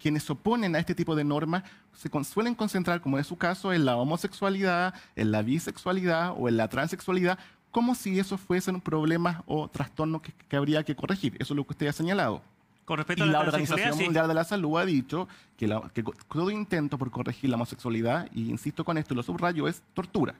quienes 0.00 0.22
se 0.24 0.32
oponen 0.32 0.74
a 0.76 0.78
este 0.78 0.94
tipo 0.94 1.14
de 1.16 1.24
normas 1.24 1.62
se 1.94 2.08
con- 2.10 2.24
suelen 2.24 2.54
concentrar, 2.54 3.00
como 3.00 3.18
es 3.18 3.26
su 3.26 3.36
caso, 3.36 3.72
en 3.72 3.84
la 3.84 3.96
homosexualidad, 3.96 4.94
en 5.16 5.30
la 5.32 5.42
bisexualidad 5.42 6.34
o 6.36 6.48
en 6.48 6.56
la 6.56 6.68
transexualidad, 6.68 7.38
como 7.70 7.94
si 7.94 8.18
eso 8.18 8.38
fuesen 8.38 8.80
problemas 8.80 9.42
o 9.46 9.68
trastornos 9.68 10.22
que, 10.22 10.32
que 10.32 10.56
habría 10.56 10.82
que 10.84 10.94
corregir. 10.96 11.34
Eso 11.38 11.54
es 11.54 11.56
lo 11.56 11.64
que 11.64 11.72
usted 11.72 11.86
ha 11.88 11.92
señalado. 11.92 12.40
Con 12.84 12.94
Y 12.94 12.98
respecto 12.98 13.24
a 13.24 13.26
la 13.26 13.32
la 13.32 13.40
Organización 13.40 13.94
sí. 13.98 14.04
Mundial 14.04 14.28
de 14.28 14.34
la 14.34 14.44
Salud 14.44 14.78
ha 14.78 14.86
dicho 14.86 15.28
que, 15.58 15.68
la- 15.68 15.82
que 15.92 16.02
todo 16.02 16.50
intento 16.50 16.96
por 16.96 17.10
corregir 17.10 17.50
la 17.50 17.56
homosexualidad, 17.56 18.28
y 18.32 18.48
insisto 18.48 18.84
con 18.84 18.96
esto, 18.96 19.14
lo 19.14 19.22
subrayo, 19.22 19.68
es 19.68 19.82
tortura. 19.92 20.34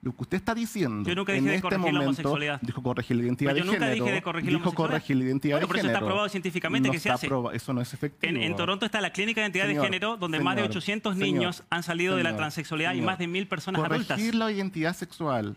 Lo 0.00 0.12
que 0.14 0.22
usted 0.22 0.36
está 0.36 0.54
diciendo 0.54 1.08
Yo 1.08 1.16
nunca 1.16 1.32
en 1.34 1.38
dije 1.40 1.50
de 1.50 1.56
este 1.56 1.62
corregir 1.62 1.84
la 1.86 1.90
momento, 1.92 2.08
homosexualidad. 2.10 2.60
dijo 2.62 2.82
corregir 2.84 3.16
la 3.16 3.22
identidad 3.24 3.50
Pero 3.50 3.58
yo 3.58 3.64
de 3.64 3.66
nunca 3.76 3.86
género, 3.88 4.04
dije 4.04 4.14
de 4.14 4.22
corregir 4.22 4.52
la 4.52 4.58
dijo 4.58 4.72
corregir 4.74 5.16
la 5.16 5.24
identidad 5.24 5.54
Bueno, 5.56 5.66
de 5.66 5.68
pero 5.68 5.78
eso 5.80 5.86
está 5.88 5.98
género. 5.98 6.06
probado 6.06 6.28
científicamente 6.28 6.88
No 6.88 6.92
que 6.92 7.00
se 7.00 7.10
hace. 7.10 7.28
proba- 7.28 7.52
eso 7.54 7.72
no 7.74 7.80
es 7.80 7.92
efectivo. 7.94 8.30
En, 8.30 8.42
en 8.42 8.54
Toronto 8.56 8.86
está 8.86 9.00
la 9.00 9.10
Clínica 9.10 9.40
de 9.40 9.46
Identidad 9.46 9.66
Señor, 9.66 9.82
de 9.82 9.86
Género, 9.88 10.16
donde 10.16 10.38
más 10.38 10.54
de 10.54 10.62
señor, 10.62 10.70
800 10.70 11.14
señor, 11.16 11.26
niños 11.26 11.62
han 11.70 11.82
salido 11.82 12.14
de 12.16 12.22
la 12.22 12.28
señor, 12.30 12.38
transexualidad 12.38 12.90
y 12.92 12.94
señor. 12.94 13.06
más 13.06 13.18
de 13.18 13.26
mil 13.26 13.48
personas 13.48 13.80
Corregir 13.80 14.12
adultas. 14.12 14.34
la 14.36 14.52
identidad 14.52 14.94
sexual, 14.94 15.56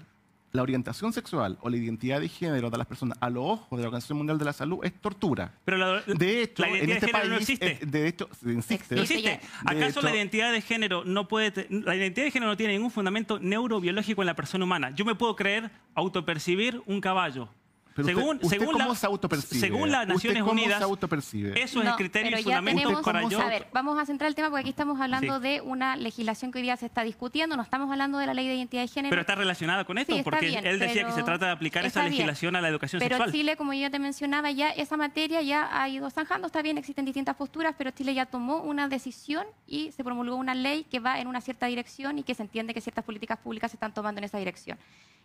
la 0.51 0.61
orientación 0.61 1.13
sexual 1.13 1.57
o 1.61 1.69
la 1.69 1.77
identidad 1.77 2.19
de 2.19 2.27
género 2.27 2.69
de 2.69 2.77
las 2.77 2.87
personas 2.87 3.17
a 3.21 3.29
los 3.29 3.43
ojos 3.43 3.69
de 3.71 3.83
la 3.83 3.87
Organización 3.87 4.17
Mundial 4.17 4.37
de 4.37 4.45
la 4.45 4.53
Salud 4.53 4.79
es 4.83 4.93
tortura. 4.93 5.53
Pero 5.65 5.77
la, 5.77 6.01
De 6.01 6.41
hecho, 6.41 6.63
la 6.63 6.69
en 6.69 6.75
identidad 6.75 6.97
este 6.97 7.05
de 7.05 7.11
género 7.11 7.19
país, 7.19 7.29
no 7.29 7.37
existe. 7.37 7.85
de 7.85 8.07
hecho, 8.07 8.29
no 8.41 9.01
existe. 9.01 9.39
¿Acaso 9.65 10.01
la 10.01 10.15
identidad 10.15 10.51
de 10.51 10.61
género 10.61 11.03
no 11.05 11.27
puede 11.27 11.67
la 11.69 11.95
identidad 11.95 12.25
de 12.25 12.31
género 12.31 12.51
no 12.51 12.57
tiene 12.57 12.73
ningún 12.73 12.91
fundamento 12.91 13.39
neurobiológico 13.39 14.21
en 14.21 14.25
la 14.25 14.35
persona 14.35 14.63
humana? 14.63 14.91
Yo 14.91 15.05
me 15.05 15.15
puedo 15.15 15.35
creer 15.35 15.71
autopercibir 15.95 16.81
un 16.85 17.01
caballo. 17.01 17.49
Pero 17.93 18.07
según 18.07 18.35
usted 18.37 18.47
según 18.49 18.73
cómo 18.73 18.89
la- 18.89 18.95
se 18.95 19.05
autopercibe? 19.05 19.59
según 19.59 19.91
las 19.91 20.01
¿Usted 20.03 20.13
Naciones 20.13 20.43
cómo 20.43 20.51
Unidas, 20.53 20.77
se 20.77 20.83
autopercibe? 20.85 21.61
eso 21.61 21.81
es 21.81 21.87
el 21.89 21.95
criterio 21.95 22.29
pero 22.31 22.39
y 22.39 22.43
ya 22.43 22.43
fundamento 22.57 22.81
tenemos, 22.83 23.03
para 23.03 23.27
yo. 23.27 23.41
A 23.41 23.45
ver, 23.47 23.67
vamos 23.73 23.99
a 23.99 24.05
centrar 24.05 24.27
el 24.29 24.35
tema 24.35 24.49
porque 24.49 24.61
aquí 24.61 24.69
estamos 24.69 24.99
hablando 25.01 25.37
Sí. 25.37 25.41
de 25.43 25.61
una 25.61 25.95
legislación 25.97 26.51
que 26.51 26.59
hoy 26.59 26.63
día 26.63 26.77
se 26.77 26.85
está 26.85 27.03
discutiendo, 27.03 27.57
no 27.57 27.63
estamos 27.63 27.91
hablando 27.91 28.17
de 28.17 28.27
la 28.27 28.33
ley 28.33 28.47
de 28.47 28.55
identidad 28.55 28.81
de 28.83 28.87
género. 28.87 29.09
Pero 29.09 29.21
está 29.21 29.35
relacionada 29.35 29.83
con 29.85 29.97
esto, 29.97 30.15
Sí, 30.15 30.21
porque 30.23 30.47
bien, 30.47 30.65
él 30.65 30.79
decía 30.79 31.03
que 31.03 31.09
se 31.09 31.15
pero 31.15 31.25
trata 31.25 31.47
de 31.47 31.51
aplicar 31.51 31.85
esa 31.85 32.01
bien. 32.01 32.11
legislación 32.13 32.55
a 32.55 32.61
la 32.61 32.69
educación 32.69 32.99
Pero 33.01 33.15
sexual. 33.17 33.31
Chile, 33.31 33.57
como 33.57 33.73
yo 33.73 33.81
ya 33.81 33.89
te 33.89 33.99
mencionaba, 33.99 34.51
ya 34.51 34.69
esa 34.69 34.95
materia 34.97 35.41
ya 35.41 35.69
ha 35.81 35.89
ido 35.89 36.09
zanjando, 36.09 36.47
está 36.47 36.61
bien, 36.61 36.77
existen 36.77 37.03
distintas 37.05 37.35
posturas, 37.35 37.75
pero 37.77 37.91
Chile 37.91 38.13
ya 38.13 38.25
tomó 38.25 38.61
una 38.61 38.87
decisión 38.87 39.45
y 39.67 39.91
se 39.91 40.03
promulgó 40.03 40.35
una 40.35 40.55
ley 40.55 40.85
que 40.85 40.99
va 40.99 41.19
en 41.19 41.27
una 41.27 41.41
cierta 41.41 41.65
dirección 41.65 42.19
y 42.19 42.23
que 42.23 42.35
se 42.35 42.43
entiende 42.43 42.73
que 42.73 42.79
ciertas 42.81 43.03
políticas 43.03 43.37
públicas 43.39 43.71
se 43.71 43.75
están 43.75 43.93
tomando 43.93 44.19
en 44.19 44.23
esa 44.23 44.37
dirección. 44.37 44.77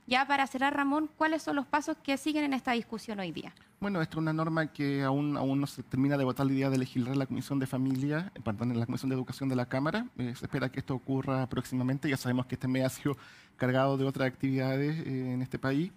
Ya 0.08 0.24
para 0.24 0.46
cerrar, 0.46 0.74
Ramón, 0.76 1.10
¿cuáles 1.16 1.42
son 1.42 1.56
los 1.56 1.66
pasos 1.66 1.96
que 2.02 2.16
siguen 2.16 2.44
en 2.44 2.54
esta 2.56 2.72
discusión 2.72 3.20
hoy 3.20 3.32
día? 3.32 3.54
Bueno, 3.78 4.00
esta 4.00 4.14
es 4.14 4.18
una 4.18 4.32
norma 4.32 4.72
que 4.72 5.02
aún, 5.02 5.36
aún 5.36 5.60
no 5.60 5.66
se 5.66 5.82
termina 5.82 6.16
de 6.16 6.24
votar 6.24 6.46
la 6.46 6.52
idea 6.52 6.70
de 6.70 6.78
legislar 6.78 7.12
en 7.12 7.18
la 7.18 7.26
Comisión 7.26 7.58
de 7.58 7.66
Familia, 7.66 8.32
eh, 8.34 8.40
perdón, 8.42 8.72
en 8.72 8.80
la 8.80 8.86
Comisión 8.86 9.10
de 9.10 9.16
Educación 9.16 9.48
de 9.48 9.56
la 9.56 9.66
Cámara. 9.66 10.06
Eh, 10.16 10.34
se 10.34 10.46
espera 10.46 10.70
que 10.70 10.80
esto 10.80 10.94
ocurra 10.94 11.46
próximamente. 11.48 12.08
Ya 12.08 12.16
sabemos 12.16 12.46
que 12.46 12.54
este 12.54 12.68
mes 12.68 12.84
ha 12.84 12.88
sido 12.88 13.16
cargado 13.56 13.96
de 13.96 14.04
otras 14.04 14.28
actividades 14.28 15.06
eh, 15.06 15.32
en 15.34 15.42
este 15.42 15.58
país. 15.58 15.92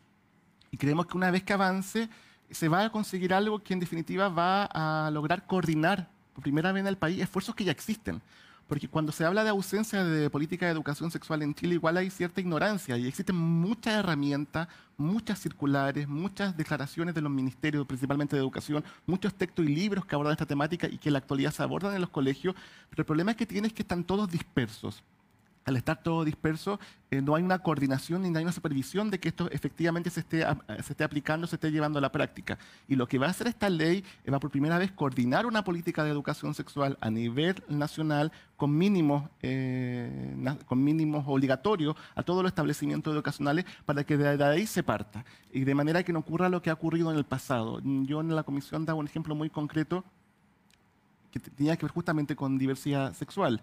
Y 0.72 0.78
creemos 0.78 1.08
que 1.08 1.18
una 1.18 1.32
vez 1.32 1.44
que 1.44 1.54
avance, 1.54 2.10
se 2.52 2.68
va 2.68 2.86
a 2.86 2.92
conseguir 2.92 3.34
algo 3.34 3.60
que 3.60 3.74
en 3.74 3.80
definitiva 3.80 4.30
va 4.30 4.66
a 4.66 5.10
lograr 5.12 5.48
coordinar 5.48 6.10
por 6.34 6.44
primera 6.44 6.72
vez 6.72 6.82
en 6.82 6.88
el 6.88 6.98
país 6.98 7.22
esfuerzos 7.22 7.56
que 7.56 7.64
ya 7.64 7.72
existen. 7.72 8.22
Porque 8.70 8.88
cuando 8.88 9.12
se 9.12 9.26
habla 9.26 9.44
de 9.44 9.50
ausencia 9.50 10.04
de 10.04 10.30
política 10.30 10.68
de 10.68 10.72
educación 10.72 11.10
sexual 11.10 11.42
en 11.42 11.56
Chile, 11.56 11.74
igual 11.74 11.98
hay 11.98 12.12
cierta 12.12 12.40
ignorancia 12.40 12.96
y 12.98 13.08
existen 13.08 13.36
muchas 13.36 13.96
herramientas, 13.96 14.68
muchas 14.96 15.40
circulares, 15.40 16.08
muchas 16.08 16.56
declaraciones 16.56 17.16
de 17.16 17.22
los 17.22 17.32
ministerios, 17.32 17.88
principalmente 17.88 18.36
de 18.36 18.42
educación, 18.44 18.84
muchos 19.08 19.34
textos 19.34 19.66
y 19.66 19.70
libros 19.70 20.06
que 20.06 20.14
abordan 20.14 20.34
esta 20.34 20.46
temática 20.46 20.88
y 20.88 21.00
que 21.00 21.10
en 21.10 21.14
la 21.14 21.20
actualidad 21.20 21.52
se 21.52 21.64
abordan 21.64 21.96
en 21.96 22.02
los 22.02 22.12
colegios, 22.12 22.54
pero 22.92 23.02
el 23.02 23.06
problema 23.08 23.34
que 23.34 23.48
tiene 23.48 23.70
es 23.70 23.74
que 23.74 23.82
están 23.82 24.04
todos 24.04 24.30
dispersos 24.30 25.04
al 25.70 25.78
estar 25.78 26.04
todo 26.04 26.26
disperso, 26.26 26.80
eh, 27.12 27.22
no 27.22 27.34
hay 27.36 27.44
una 27.44 27.60
coordinación 27.60 28.22
ni 28.22 28.38
hay 28.38 28.44
una 28.44 28.52
supervisión 28.52 29.10
de 29.10 29.20
que 29.20 29.30
esto 29.30 29.50
efectivamente 29.52 30.10
se 30.10 30.20
esté, 30.20 30.46
se 30.84 30.94
esté 30.94 31.04
aplicando, 31.04 31.48
se 31.48 31.56
esté 31.56 31.72
llevando 31.72 31.98
a 32.00 32.02
la 32.02 32.12
práctica. 32.12 32.58
Y 32.88 32.96
lo 32.96 33.08
que 33.08 33.18
va 33.18 33.28
a 33.28 33.30
hacer 33.30 33.48
esta 33.48 33.70
ley 33.70 34.04
va 34.32 34.40
por 34.40 34.52
primera 34.52 34.78
vez 34.78 34.92
coordinar 34.92 35.46
una 35.46 35.64
política 35.64 36.04
de 36.04 36.12
educación 36.12 36.54
sexual 36.54 36.98
a 37.02 37.10
nivel 37.10 37.64
nacional 37.70 38.32
con 38.58 38.78
mínimos, 38.78 39.30
eh, 39.42 40.36
con 40.66 40.84
mínimos 40.84 41.24
obligatorios 41.28 41.96
a 42.16 42.24
todos 42.24 42.44
los 42.44 42.52
establecimientos 42.52 43.14
educacionales 43.14 43.66
para 43.86 44.04
que 44.04 44.18
de, 44.18 44.44
ahí 44.44 44.68
se 44.68 44.84
parta. 44.84 45.24
Y 45.54 45.62
de 45.64 45.74
manera 45.76 46.04
que 46.04 46.14
no 46.14 46.20
ocurra 46.20 46.50
lo 46.50 46.62
que 46.62 46.70
ha 46.70 46.74
ocurrido 46.74 47.12
en 47.12 47.18
el 47.18 47.24
pasado. 47.26 47.82
Yo 47.84 48.22
en 48.22 48.36
la 48.36 48.44
comisión 48.44 48.86
daba 48.86 49.00
un 49.00 49.08
ejemplo 49.08 49.34
muy 49.36 49.50
concreto 49.50 50.04
que 51.32 51.40
te- 51.40 51.52
tenía 51.52 51.76
que 51.78 51.86
ver 51.86 51.92
justamente 51.92 52.36
con 52.36 52.58
diversidad 52.58 53.14
sexual. 53.14 53.62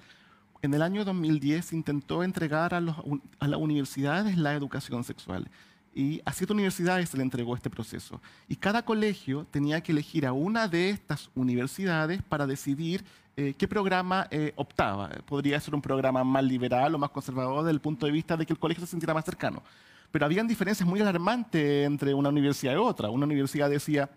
En 0.62 0.74
el 0.74 0.82
año 0.82 1.04
2010 1.04 1.64
se 1.64 1.76
intentó 1.76 2.22
entregar 2.22 2.74
a 2.74 2.80
las 2.80 3.58
universidades 3.58 4.36
la 4.36 4.54
educación 4.54 5.04
sexual. 5.04 5.48
Y 5.94 6.20
a 6.26 6.32
siete 6.32 6.52
universidades 6.52 7.08
se 7.08 7.16
le 7.16 7.22
entregó 7.22 7.54
este 7.54 7.70
proceso. 7.70 8.20
Y 8.48 8.56
cada 8.56 8.84
colegio 8.84 9.46
tenía 9.50 9.80
que 9.80 9.92
elegir 9.92 10.26
a 10.26 10.32
una 10.32 10.68
de 10.68 10.90
estas 10.90 11.30
universidades 11.34 12.22
para 12.22 12.46
decidir 12.46 13.02
eh, 13.38 13.54
qué 13.56 13.66
programa 13.66 14.26
eh, 14.30 14.52
optaba. 14.56 15.08
Podría 15.26 15.58
ser 15.60 15.74
un 15.74 15.82
programa 15.82 16.22
más 16.22 16.44
liberal 16.44 16.94
o 16.94 16.98
más 16.98 17.10
conservador 17.10 17.64
desde 17.64 17.72
el 17.72 17.80
punto 17.80 18.06
de 18.06 18.12
vista 18.12 18.36
de 18.36 18.44
que 18.44 18.52
el 18.52 18.58
colegio 18.58 18.84
se 18.84 18.90
sintiera 18.90 19.14
más 19.14 19.24
cercano. 19.24 19.62
Pero 20.10 20.26
habían 20.26 20.46
diferencias 20.46 20.88
muy 20.88 21.00
alarmantes 21.00 21.86
entre 21.86 22.12
una 22.12 22.28
universidad 22.28 22.74
y 22.74 22.76
otra. 22.76 23.08
Una 23.08 23.24
universidad 23.24 23.70
decía, 23.70 24.10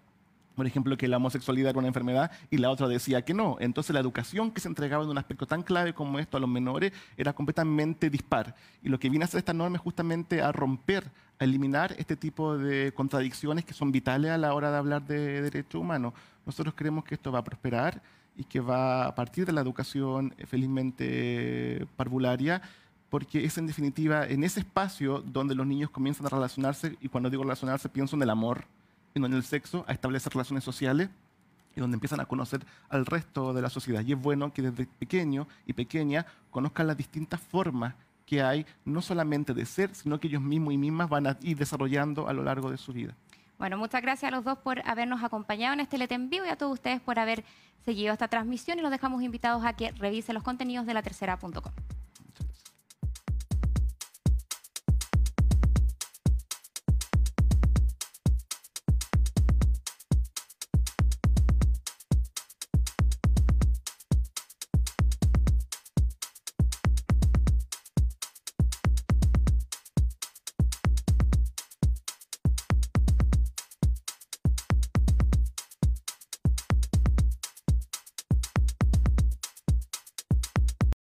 por 0.60 0.68
ejemplo, 0.68 0.98
que 0.98 1.08
la 1.08 1.16
homosexualidad 1.16 1.70
era 1.70 1.80
una 1.80 1.88
enfermedad 1.88 2.32
y 2.52 2.58
la 2.58 2.70
otra 2.70 2.90
decía 2.90 3.22
que 3.22 3.34
no. 3.34 3.56
Entonces 3.62 3.94
la 3.94 4.02
educación 4.02 4.52
que 4.52 4.60
se 4.60 4.68
entregaba 4.68 5.06
en 5.06 5.10
un 5.10 5.18
aspecto 5.18 5.48
tan 5.48 5.64
clave 5.64 5.94
como 5.94 6.20
esto 6.20 6.36
a 6.36 6.42
los 6.42 6.50
menores 6.50 6.92
era 7.16 7.32
completamente 7.32 8.10
dispar. 8.10 8.54
Y 8.84 8.90
lo 8.90 9.00
que 9.00 9.10
viene 9.10 9.24
a 9.24 9.28
hacer 9.28 9.38
esta 9.38 9.54
norma 9.54 9.78
es 9.78 9.82
justamente 9.82 10.42
a 10.42 10.52
romper, 10.52 11.10
a 11.40 11.46
eliminar 11.46 11.96
este 11.98 12.18
tipo 12.18 12.58
de 12.58 12.92
contradicciones 12.94 13.64
que 13.64 13.74
son 13.74 13.94
vitales 13.94 14.32
a 14.32 14.38
la 14.38 14.54
hora 14.54 14.70
de 14.70 14.78
hablar 14.78 15.08
de 15.08 15.44
derechos 15.44 15.80
humanos. 15.80 16.14
Nosotros 16.46 16.74
creemos 16.76 17.06
que 17.06 17.16
esto 17.16 17.32
va 17.32 17.40
a 17.40 17.44
prosperar 17.46 18.02
y 18.36 18.44
que 18.44 18.60
va 18.60 19.06
a 19.06 19.16
partir 19.16 19.46
de 19.46 19.54
la 19.54 19.62
educación 19.62 20.34
eh, 20.38 20.46
felizmente 20.46 21.88
parvularia 21.96 22.62
porque 23.10 23.46
es 23.46 23.58
en 23.58 23.66
definitiva 23.66 24.28
en 24.28 24.44
ese 24.44 24.60
espacio 24.60 25.24
donde 25.26 25.56
los 25.56 25.66
niños 25.66 25.90
comienzan 25.90 26.26
a 26.26 26.30
relacionarse, 26.30 26.98
y 27.02 27.08
cuando 27.08 27.30
digo 27.30 27.44
relacionarse 27.44 27.90
pienso 27.90 28.16
en 28.16 28.22
el 28.22 28.30
amor, 28.30 28.66
y 29.14 29.24
en 29.24 29.34
el 29.34 29.44
sexo, 29.44 29.86
a 29.88 29.94
establecer 29.94 30.34
relaciones 30.34 30.64
sociales 30.64 31.10
y 31.76 31.80
donde 31.80 31.96
empiezan 31.96 32.20
a 32.20 32.26
conocer 32.26 32.66
al 32.90 33.06
resto 33.06 33.54
de 33.54 33.62
la 33.62 33.70
sociedad. 33.70 34.04
Y 34.06 34.14
es 34.14 34.22
bueno 34.22 34.54
que 34.54 34.62
desde 34.62 34.86
pequeño 34.86 35.48
y 35.66 35.74
pequeña 35.74 36.26
conozcan 36.52 36.88
las 36.88 36.98
distintas 36.98 37.40
formas 37.40 37.96
que 38.26 38.44
hay, 38.44 38.66
no 38.86 39.02
solamente 39.02 39.54
de 39.54 39.66
ser, 39.66 39.96
sino 39.96 40.20
que 40.20 40.28
ellos 40.28 40.42
mismos 40.42 40.74
y 40.74 40.78
mismas 40.78 41.10
van 41.10 41.28
a 41.28 41.38
ir 41.42 41.58
desarrollando 41.58 42.28
a 42.28 42.34
lo 42.34 42.44
largo 42.44 42.70
de 42.70 42.78
su 42.78 42.94
vida. 42.94 43.16
Bueno, 43.58 43.78
muchas 43.78 44.02
gracias 44.02 44.32
a 44.32 44.36
los 44.36 44.46
dos 44.46 44.58
por 44.60 44.88
habernos 44.88 45.24
acompañado 45.24 45.74
en 45.74 45.82
este 45.82 45.98
Lete 45.98 46.16
en 46.16 46.30
vivo 46.30 46.46
y 46.46 46.50
a 46.50 46.56
todos 46.56 46.74
ustedes 46.74 47.02
por 47.02 47.20
haber 47.20 47.44
seguido 47.84 48.14
esta 48.14 48.28
transmisión 48.28 48.80
y 48.80 48.82
los 48.82 48.92
dejamos 48.92 49.22
invitados 49.24 49.66
a 49.66 49.74
que 49.74 49.92
revisen 49.92 50.36
los 50.36 50.44
contenidos 50.44 50.86
de 50.86 50.94
la 50.94 51.02
tercera.com. 51.02 51.74